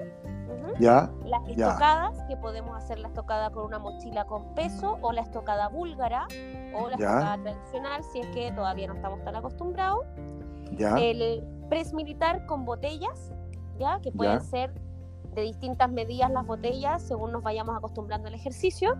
Ya, 0.79 1.11
Las 1.25 1.41
Ya. 1.57 1.67
estocadas, 1.67 2.17
que 2.29 2.37
podemos 2.37 2.77
hacer 2.77 2.99
la 2.99 3.07
estocada 3.09 3.49
con 3.49 3.65
una 3.65 3.79
mochila 3.79 4.25
con 4.25 4.53
peso, 4.55 4.97
o 5.01 5.11
la 5.11 5.21
estocada 5.21 5.67
búlgara, 5.67 6.25
o 6.73 6.89
la 6.89 6.97
Ya. 6.97 7.07
estocada 7.07 7.37
tradicional, 7.43 8.03
si 8.13 8.19
es 8.19 8.27
que 8.27 8.51
todavía 8.53 8.87
no 8.87 8.93
estamos 8.95 9.21
tan 9.23 9.35
acostumbrados. 9.35 10.05
ya. 10.77 10.95
El 10.97 11.43
press 11.67 11.93
militar 11.93 12.45
con 12.45 12.63
botellas, 12.63 13.33
ya 13.79 13.99
que 14.01 14.11
pueden 14.11 14.39
Ya. 14.39 14.45
ser 14.45 14.73
de 15.35 15.41
distintas 15.41 15.89
medidas 15.91 16.31
las 16.31 16.45
botellas 16.45 17.01
según 17.01 17.31
nos 17.31 17.43
vayamos 17.43 17.77
acostumbrando 17.77 18.27
al 18.27 18.33
ejercicio. 18.33 18.97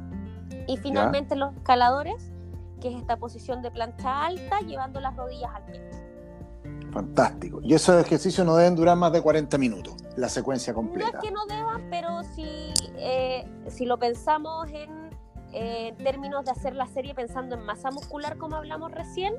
Y 0.67 0.77
finalmente 0.77 1.35
los 1.35 1.55
escaladores, 1.55 2.31
que 2.81 2.89
es 2.89 2.95
esta 2.95 3.17
posición 3.17 3.61
de 3.61 3.71
plancha 3.71 4.25
alta, 4.25 4.59
llevando 4.61 4.99
las 4.99 5.15
rodillas 5.15 5.51
al 5.53 5.65
pecho. 5.65 5.99
Fantástico. 6.91 7.59
Y 7.61 7.73
esos 7.73 8.03
ejercicios 8.03 8.45
no 8.45 8.55
deben 8.55 8.75
durar 8.75 8.97
más 8.97 9.11
de 9.11 9.21
40 9.21 9.57
minutos, 9.57 9.95
la 10.15 10.29
secuencia 10.29 10.73
completa. 10.73 11.11
No 11.11 11.17
es 11.17 11.23
que 11.23 11.31
no 11.31 11.45
deban, 11.45 11.87
pero 11.89 12.23
si, 12.23 12.73
eh, 12.97 13.47
si 13.67 13.85
lo 13.85 13.99
pensamos 13.99 14.67
en 14.69 15.09
eh, 15.51 15.93
términos 16.03 16.45
de 16.45 16.51
hacer 16.51 16.75
la 16.75 16.87
serie 16.87 17.13
pensando 17.13 17.55
en 17.55 17.63
masa 17.63 17.91
muscular, 17.91 18.37
como 18.37 18.55
hablamos 18.55 18.91
recién, 18.91 19.33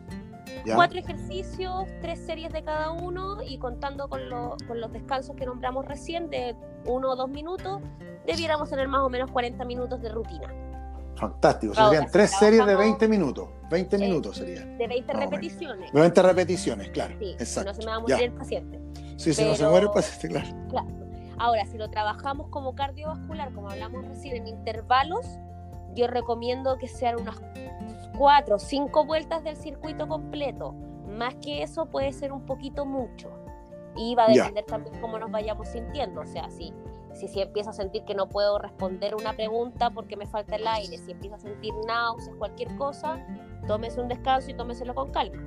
cuatro 0.74 0.98
ejercicios, 0.98 1.86
tres 2.00 2.18
series 2.20 2.52
de 2.52 2.62
cada 2.62 2.90
uno 2.92 3.42
y 3.42 3.58
contando 3.58 4.08
con, 4.08 4.20
con 4.66 4.80
los 4.80 4.92
descansos 4.92 5.36
que 5.36 5.46
nombramos 5.46 5.84
recién 5.86 6.30
de 6.30 6.54
uno 6.86 7.10
o 7.10 7.16
dos 7.16 7.28
minutos, 7.28 7.80
debiéramos 8.26 8.70
tener 8.70 8.88
más 8.88 9.02
o 9.02 9.08
menos 9.08 9.30
40 9.30 9.64
minutos 9.64 10.00
de 10.00 10.08
rutina. 10.10 10.52
Fantástico, 11.16 11.74
serían 11.74 12.10
tres 12.10 12.30
series 12.30 12.64
de 12.64 12.76
20 12.76 13.08
minutos. 13.08 13.48
20 13.70 13.98
minutos 13.98 14.36
sería. 14.38 14.64
De 14.64 14.88
20 14.88 15.12
repeticiones. 15.12 15.92
De 15.92 16.00
20 16.00 16.22
repeticiones, 16.22 16.88
claro. 16.90 17.14
Sí, 17.18 17.36
exacto. 17.38 17.74
Si 17.74 17.80
no 17.80 17.82
se 17.82 17.86
me 17.86 17.90
va 17.90 17.96
a 17.96 18.00
morir 18.00 18.22
el 18.22 18.32
paciente. 18.32 18.80
Sí, 19.16 19.34
si 19.34 19.44
no 19.44 19.54
se 19.54 19.66
muere 19.68 19.86
el 19.86 19.92
paciente, 19.92 20.28
claro. 20.28 20.48
Claro. 20.70 20.88
Ahora, 21.38 21.66
si 21.66 21.76
lo 21.76 21.90
trabajamos 21.90 22.48
como 22.48 22.74
cardiovascular, 22.74 23.52
como 23.52 23.70
hablamos 23.70 24.04
recién, 24.06 24.36
en 24.36 24.46
intervalos, 24.46 25.26
yo 25.94 26.06
recomiendo 26.06 26.78
que 26.78 26.88
sean 26.88 27.20
unas 27.20 27.38
4 28.18 28.56
o 28.56 28.58
5 28.58 29.04
vueltas 29.04 29.44
del 29.44 29.56
circuito 29.56 30.08
completo. 30.08 30.72
Más 31.06 31.34
que 31.36 31.62
eso 31.62 31.86
puede 31.86 32.12
ser 32.12 32.32
un 32.32 32.46
poquito 32.46 32.84
mucho. 32.84 33.30
Y 33.96 34.14
va 34.14 34.24
a 34.24 34.28
depender 34.28 34.64
también 34.64 35.00
cómo 35.00 35.18
nos 35.18 35.30
vayamos 35.30 35.68
sintiendo. 35.68 36.20
O 36.20 36.26
sea, 36.26 36.48
si 36.50 36.72
si, 37.12 37.28
si 37.28 37.40
empiezo 37.40 37.70
a 37.70 37.72
sentir 37.72 38.04
que 38.04 38.14
no 38.14 38.28
puedo 38.28 38.58
responder 38.58 39.14
una 39.14 39.32
pregunta 39.32 39.90
porque 39.90 40.16
me 40.16 40.26
falta 40.26 40.56
el 40.56 40.66
aire, 40.66 40.96
si 40.98 41.10
empiezo 41.10 41.36
a 41.36 41.38
sentir 41.38 41.74
náuseas, 41.86 42.36
cualquier 42.36 42.74
cosa, 42.76 43.18
tómese 43.66 44.00
un 44.00 44.08
descanso 44.08 44.50
y 44.50 44.54
tómeselo 44.54 44.94
con 44.94 45.10
calma. 45.10 45.42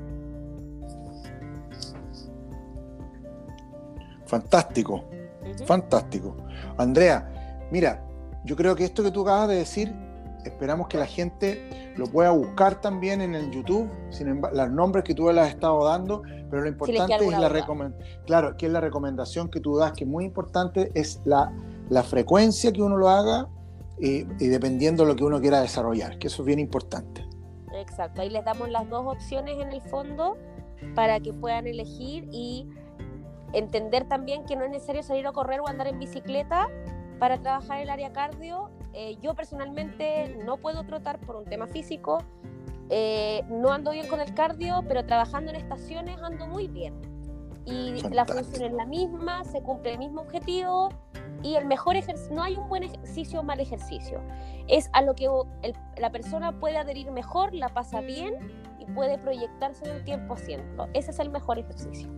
Fantástico, 4.26 5.04
fantástico. 5.66 6.36
Andrea, 6.78 7.68
mira, 7.72 8.04
yo 8.44 8.56
creo 8.56 8.76
que 8.76 8.86
esto 8.86 9.04
que 9.04 9.12
tú 9.12 9.22
acabas 9.22 9.50
de 9.50 9.56
decir, 9.56 9.94
esperamos 10.46 10.88
que 10.88 10.98
la 10.98 11.06
gente 11.06 11.94
lo 11.96 12.08
pueda 12.08 12.32
buscar 12.32 12.82
también 12.82 13.22
en 13.22 13.36
el 13.36 13.52
YouTube, 13.52 13.90
sin 14.10 14.28
embargo, 14.28 14.58
los 14.58 14.72
nombres 14.72 15.04
que 15.04 15.14
tú 15.14 15.32
le 15.32 15.42
has 15.42 15.50
estado 15.50 15.86
dando, 15.86 16.22
pero 16.50 16.64
lo 16.64 16.68
importante 16.68 17.26
es 17.26 17.40
la 17.40 17.50
recomendación, 17.50 18.24
claro, 18.26 18.58
que 18.58 18.66
es 18.68 18.72
la 18.72 18.82
recomendación 18.82 19.50
que 19.50 19.60
tú 19.60 19.78
das, 19.78 19.94
que 19.94 20.04
es 20.04 20.10
muy 20.10 20.26
importante, 20.26 20.92
es 20.94 21.22
la, 21.26 21.52
la 21.90 22.04
frecuencia 22.04 22.72
que 22.72 22.82
uno 22.82 22.98
lo 22.98 23.10
haga 23.10 23.48
y, 24.00 24.24
dependiendo 24.24 25.04
de 25.04 25.10
lo 25.10 25.16
que 25.16 25.24
uno 25.24 25.40
quiera 25.40 25.62
desarrollar, 25.62 26.18
que 26.18 26.28
eso 26.28 26.42
es 26.42 26.46
bien 26.46 26.60
importante. 26.60 27.26
Exacto, 27.76 28.22
ahí 28.22 28.30
les 28.30 28.44
damos 28.46 28.70
las 28.70 28.90
dos 28.90 29.06
opciones 29.06 29.58
en 29.60 29.72
el 29.72 29.82
fondo 29.82 30.38
para 30.96 31.20
que 31.20 31.34
puedan 31.34 31.68
elegir 31.68 32.28
y 32.32 32.68
entender 33.54 34.08
también 34.08 34.46
que 34.46 34.56
no 34.56 34.66
es 34.66 34.72
necesario 34.72 35.04
salir 35.04 35.26
a 35.28 35.32
correr 35.32 35.60
o 35.60 35.68
andar 35.68 35.88
en 35.88 36.00
bicicleta 36.00 36.68
para 37.20 37.42
trabajar 37.42 37.80
el 37.80 37.90
área 37.90 38.12
cardio. 38.12 38.70
Eh, 38.94 39.18
yo 39.22 39.34
personalmente 39.34 40.38
no 40.46 40.58
puedo 40.58 40.84
trotar 40.84 41.20
por 41.20 41.36
un 41.36 41.46
tema 41.46 41.68
físico, 41.68 42.24
eh, 42.90 43.44
no 43.50 43.72
ando 43.72 43.92
bien 43.92 44.08
con 44.08 44.20
el 44.22 44.34
cardio, 44.34 44.84
pero 44.88 45.06
trabajando 45.06 45.52
en 45.52 45.58
estaciones 45.58 46.22
ando 46.22 46.48
muy 46.48 46.68
bien. 46.68 46.94
Y 47.66 48.02
la 48.12 48.26
función 48.26 48.64
es 48.64 48.74
la 48.74 48.86
misma, 48.86 49.44
se 49.46 49.62
cumple 49.62 49.94
el 49.94 50.00
mismo 50.00 50.22
objetivo 50.22 50.90
y 51.42 51.56
el 51.56 51.66
mejor 51.66 51.96
ejercicio, 51.96 52.36
no 52.36 52.44
hay 52.44 52.56
un 52.56 52.68
buen 52.68 52.84
ejercicio 52.84 53.40
o 53.40 53.44
mal 53.44 53.60
ejercicio. 53.60 54.22
Es 54.68 54.90
a 54.94 55.02
lo 55.02 55.16
que 55.16 55.28
la 55.98 56.12
persona 56.12 56.60
puede 56.60 56.78
adherir 56.78 57.10
mejor, 57.12 57.54
la 57.54 57.70
pasa 57.70 58.02
bien 58.02 58.36
y 58.80 58.86
puede 58.92 59.18
proyectarse 59.18 59.86
en 59.86 59.96
el 59.96 60.04
tiempo 60.04 60.34
haciendo. 60.34 60.88
Ese 60.94 61.12
es 61.12 61.20
el 61.20 61.30
mejor 61.30 61.58
ejercicio. 61.58 62.10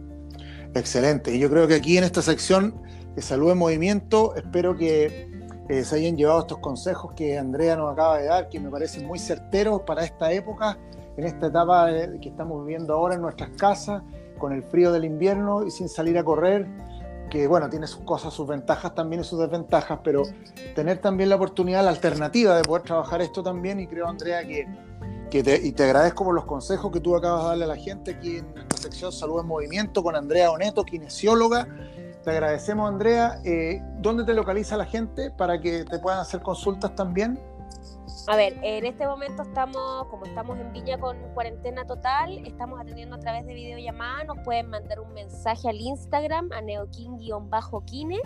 Excelente. 0.74 1.34
Y 1.34 1.40
yo 1.40 1.50
creo 1.50 1.68
que 1.68 1.76
aquí 1.76 1.98
en 1.98 2.04
esta 2.04 2.22
sección 2.22 2.82
de 3.16 3.22
salud 3.22 3.52
en 3.52 3.60
movimiento, 3.60 4.36
espero 4.36 4.76
que 4.76 5.35
eh, 5.68 5.84
se 5.84 5.96
hayan 5.96 6.16
llevado 6.16 6.42
estos 6.42 6.60
consejos 6.60 7.14
que 7.14 7.38
Andrea 7.38 7.76
nos 7.76 7.92
acaba 7.92 8.20
de 8.20 8.26
dar, 8.26 8.50
que 8.50 8.60
me 8.60 8.70
parecen 8.70 9.06
muy 9.08 9.18
certeros 9.18 9.82
para 9.82 10.04
esta 10.04 10.32
época, 10.32 10.78
en 11.18 11.24
esta 11.26 11.48
etapa 11.48 11.88
que 12.22 12.30
estamos 12.30 12.64
viviendo 12.66 12.94
ahora 12.94 13.16
en 13.16 13.22
nuestras 13.22 13.50
casas, 13.52 14.04
con 14.38 14.52
el 14.54 14.64
frío 14.64 14.92
del 14.92 15.06
invierno 15.06 15.66
y 15.66 15.72
sin 15.72 15.90
salir 15.90 16.18
a 16.18 16.24
correr, 16.24 16.68
que 17.32 17.48
bueno, 17.48 17.70
tiene 17.70 17.88
sus 17.88 18.04
cosas, 18.04 18.34
sus 18.34 18.48
ventajas 18.48 18.94
también 18.94 19.22
y 19.22 19.24
sus 19.24 19.40
desventajas, 19.40 20.00
pero 20.04 20.24
tener 20.76 21.00
también 21.00 21.30
la 21.30 21.38
oportunidad, 21.38 21.84
la 21.84 21.90
alternativa 21.90 22.56
de 22.56 22.62
poder 22.62 22.84
trabajar 22.84 23.22
esto 23.22 23.42
también 23.42 23.80
y 23.80 23.88
creo, 23.88 24.08
Andrea, 24.08 24.46
que, 24.46 24.68
que 25.32 25.42
te, 25.42 25.66
y 25.66 25.72
te 25.72 25.84
agradezco 25.84 26.26
por 26.26 26.36
los 26.36 26.46
consejos 26.46 26.92
que 26.92 27.00
tú 27.00 27.16
acabas 27.16 27.44
de 27.44 27.50
darle 27.50 27.64
a 27.64 27.68
la 27.68 27.78
gente 27.78 28.12
aquí 28.12 28.38
en 28.38 28.46
esta 28.56 28.78
sección 28.78 29.12
Salud 29.12 29.40
en 29.40 29.48
Movimiento 29.48 30.04
con 30.04 30.16
Andrea 30.16 30.52
Oneto, 30.52 30.84
kinesióloga 30.84 31.68
te 32.26 32.32
agradecemos, 32.32 32.90
Andrea. 32.90 33.40
Eh, 33.46 33.82
¿Dónde 34.00 34.26
te 34.26 34.34
localiza 34.34 34.76
la 34.76 34.86
gente 34.86 35.32
para 35.32 35.62
que 35.62 35.86
te 35.86 36.00
puedan 36.00 36.20
hacer 36.20 36.42
consultas 36.42 36.94
también? 36.96 37.40
A 38.28 38.36
ver, 38.36 38.60
en 38.64 38.86
este 38.86 39.06
momento 39.06 39.44
estamos, 39.44 40.08
como 40.10 40.26
estamos 40.26 40.58
en 40.58 40.74
Viña 40.74 40.98
con 40.98 41.16
cuarentena 41.36 41.86
total, 41.86 42.44
estamos 42.46 42.82
atendiendo 42.82 43.16
a 43.16 43.20
través 43.20 43.46
de 43.46 43.54
videollamada. 43.54 44.24
Nos 44.24 44.40
pueden 44.40 44.70
mandar 44.70 45.00
un 45.00 45.14
mensaje 45.14 45.70
al 45.70 45.80
Instagram 45.80 46.50
a 46.52 46.62
neokin-kine. 46.62 48.20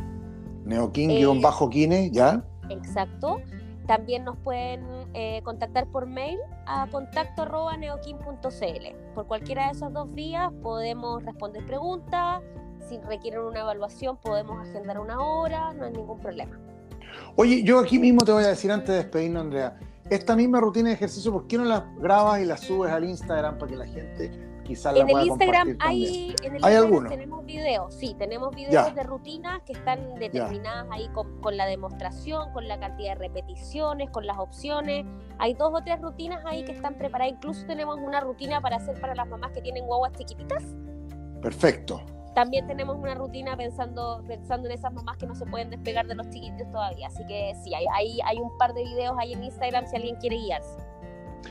Neokin-kine, 0.63 2.11
¿ya? 2.11 2.41
Exacto. 2.69 3.41
También 3.87 4.23
nos 4.23 4.37
pueden 4.37 4.85
eh, 5.13 5.41
contactar 5.43 5.87
por 5.87 6.05
mail 6.05 6.37
a 6.67 6.87
contacto 6.89 7.45
neokin.cl. 7.77 9.13
Por 9.15 9.27
cualquiera 9.27 9.65
de 9.65 9.71
esas 9.71 9.91
dos 9.91 10.13
vías 10.13 10.53
podemos 10.61 11.23
responder 11.23 11.65
preguntas, 11.65 12.41
si 12.89 12.97
requieren 12.99 13.41
una 13.41 13.61
evaluación 13.61 14.17
podemos 14.17 14.67
agendar 14.67 14.99
una 14.99 15.21
hora, 15.21 15.73
no 15.73 15.85
hay 15.85 15.91
ningún 15.91 16.19
problema. 16.19 16.59
Oye, 17.35 17.63
yo 17.63 17.79
aquí 17.79 17.99
mismo 17.99 18.25
te 18.25 18.31
voy 18.31 18.43
a 18.43 18.47
decir 18.47 18.71
antes 18.71 18.89
de 18.89 18.95
despedirnos, 18.95 19.43
Andrea, 19.43 19.79
esta 20.09 20.35
misma 20.35 20.59
rutina 20.59 20.89
de 20.89 20.95
ejercicio, 20.95 21.31
¿por 21.31 21.47
qué 21.47 21.57
no 21.57 21.65
la 21.65 21.91
grabas 21.97 22.41
y 22.41 22.45
la 22.45 22.57
subes 22.57 22.91
al 22.91 23.03
Instagram 23.03 23.57
para 23.57 23.71
que 23.71 23.77
la 23.77 23.85
gente 23.85 24.31
quizás 24.63 24.95
la 24.95 25.05
pueda 25.05 25.25
Instagram 25.25 25.77
hay, 25.79 26.35
En 26.43 26.55
el 26.55 26.63
Instagram 26.63 27.09
tenemos 27.09 27.45
videos, 27.45 27.93
sí, 27.93 28.15
tenemos 28.17 28.55
videos 28.55 28.93
de 28.93 29.03
rutinas 29.03 29.61
que 29.63 29.73
están 29.73 30.15
determinadas 30.15 30.87
ahí 30.91 31.09
con, 31.09 31.39
con, 31.41 31.57
la 31.57 31.65
demostración, 31.65 32.51
con 32.53 32.67
la 32.67 32.79
cantidad 32.79 33.13
de 33.13 33.27
repeticiones, 33.27 34.09
con 34.09 34.25
las 34.25 34.37
opciones. 34.37 35.05
Hay 35.37 35.53
dos 35.53 35.71
o 35.73 35.83
tres 35.83 36.01
rutinas 36.01 36.43
ahí 36.45 36.63
que 36.63 36.71
están 36.71 36.95
preparadas. 36.95 37.33
Incluso 37.33 37.65
tenemos 37.65 37.97
una 37.99 38.19
rutina 38.19 38.61
para 38.61 38.77
hacer 38.77 38.99
para 38.99 39.15
las 39.15 39.27
mamás 39.27 39.51
que 39.51 39.61
tienen 39.61 39.85
guaguas 39.85 40.13
chiquititas. 40.13 40.63
Perfecto. 41.41 42.03
También 42.39 42.65
tenemos 42.67 42.95
una 42.95 43.15
rutina 43.15 43.57
pensando, 43.57 44.23
pensando 44.25 44.69
en 44.69 44.75
esas 44.75 44.93
mamás 44.93 45.17
que 45.17 45.27
no 45.27 45.35
se 45.35 45.45
pueden 45.45 45.69
despegar 45.71 46.07
de 46.07 46.15
los 46.15 46.29
chiquitos 46.29 46.71
todavía. 46.71 47.07
Así 47.07 47.25
que 47.27 47.53
sí, 47.61 47.73
hay, 47.73 47.83
hay, 47.93 48.17
hay 48.25 48.37
un 48.37 48.57
par 48.57 48.73
de 48.73 48.81
videos 48.85 49.13
ahí 49.19 49.33
en 49.33 49.43
Instagram 49.43 49.85
si 49.87 49.97
alguien 49.97 50.15
quiere 50.15 50.37
guiarse. 50.37 50.77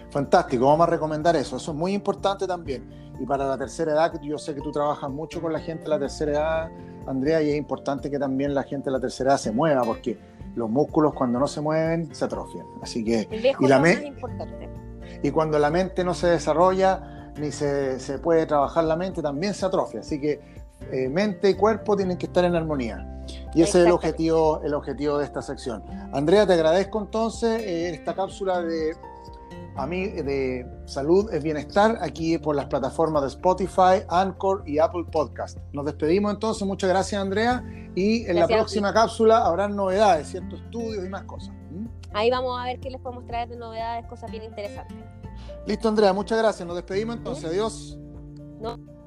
Fantástico, 0.09 0.65
vamos 0.65 0.89
a 0.89 0.91
recomendar 0.91 1.37
eso. 1.37 1.59
Eso 1.59 1.73
es 1.73 1.77
muy 1.77 1.93
importante 1.93 2.47
también. 2.47 2.89
Y 3.21 3.27
para 3.27 3.47
la 3.47 3.59
tercera 3.59 3.93
edad, 3.93 4.19
yo 4.23 4.39
sé 4.39 4.55
que 4.55 4.63
tú 4.63 4.73
trabajas 4.73 5.11
mucho 5.11 5.43
con 5.43 5.53
la 5.53 5.61
gente 5.61 5.83
de 5.83 5.91
la 5.91 5.99
tercera 5.99 6.33
edad, 6.33 6.71
Andrea, 7.07 7.43
y 7.43 7.51
es 7.51 7.57
importante 7.59 8.11
que 8.11 8.19
también 8.19 8.55
la 8.55 8.63
gente 8.63 8.87
de 8.87 8.93
la 8.93 9.01
tercera 9.01 9.33
edad 9.33 9.39
se 9.39 9.53
mueva, 9.53 9.83
porque 9.85 10.19
los 10.55 10.71
músculos 10.71 11.13
cuando 11.13 11.39
no 11.39 11.47
se 11.49 11.61
mueven 11.61 12.15
se 12.15 12.25
atrofian. 12.25 12.65
Así 12.81 13.05
que 13.05 13.29
y 13.31 13.69
la 13.69 13.87
es 13.87 14.05
importante. 14.07 14.71
Y 15.23 15.33
cuando 15.33 15.59
la 15.59 15.69
mente 15.69 16.03
no 16.03 16.15
se 16.15 16.29
desarrolla, 16.29 17.33
ni 17.37 17.53
se, 17.53 18.01
se 18.01 18.19
puede 18.19 18.47
trabajar 18.47 18.85
la 18.85 18.97
mente, 18.97 19.21
también 19.21 19.53
se 19.53 19.67
atrofia. 19.67 20.01
Así 20.01 20.19
que 20.19 20.58
eh, 20.93 21.09
mente 21.09 21.51
y 21.51 21.55
cuerpo 21.55 21.97
tienen 21.97 22.17
que 22.17 22.27
estar 22.27 22.45
en 22.45 22.55
armonía. 22.55 23.07
Y 23.55 23.63
ese 23.63 23.81
es 23.81 23.87
el 23.87 23.93
objetivo, 23.93 24.61
el 24.63 24.75
objetivo 24.75 25.19
de 25.19 25.25
esta 25.25 25.43
sección. 25.43 25.83
Andrea, 26.13 26.47
te 26.47 26.55
agradezco 26.55 27.01
entonces 27.01 27.63
eh, 27.63 27.91
esta 27.91 28.15
cápsula 28.15 28.63
de, 28.63 28.95
a 29.77 29.87
mí, 29.87 30.07
de 30.07 30.67
salud 30.87 31.33
es 31.33 31.43
bienestar 31.43 31.99
aquí 32.01 32.39
por 32.39 32.57
las 32.57 32.67
plataformas 32.67 33.23
de 33.23 33.29
Spotify, 33.29 34.03
Anchor 34.09 34.63
y 34.67 34.79
Apple 34.79 35.05
Podcast. 35.11 35.59
Nos 35.73 35.85
despedimos 35.85 36.33
entonces, 36.33 36.67
muchas 36.67 36.91
gracias 36.91 37.21
Andrea 37.21 37.63
y 37.95 38.27
en 38.27 38.37
la 38.37 38.47
próxima 38.47 38.93
cápsula 38.93 39.45
habrá 39.45 39.69
novedades, 39.69 40.29
ciertos 40.29 40.61
estudios 40.61 41.05
y 41.05 41.09
más 41.09 41.25
cosas. 41.25 41.55
Ahí 42.15 42.31
vamos 42.31 42.59
a 42.59 42.65
ver 42.65 42.81
qué 42.81 42.91
les 42.91 43.01
podemos 43.01 43.27
traer 43.27 43.49
de 43.49 43.57
novedades, 43.57 44.07
cosas 44.07 44.31
bien 44.31 44.45
interesantes. 44.45 44.97
Listo 45.67 45.89
Andrea, 45.89 46.13
muchas 46.13 46.39
gracias. 46.39 46.67
Nos 46.67 46.77
despedimos 46.77 47.17
entonces. 47.17 47.45
Adiós. 47.45 47.99
No. 48.61 48.98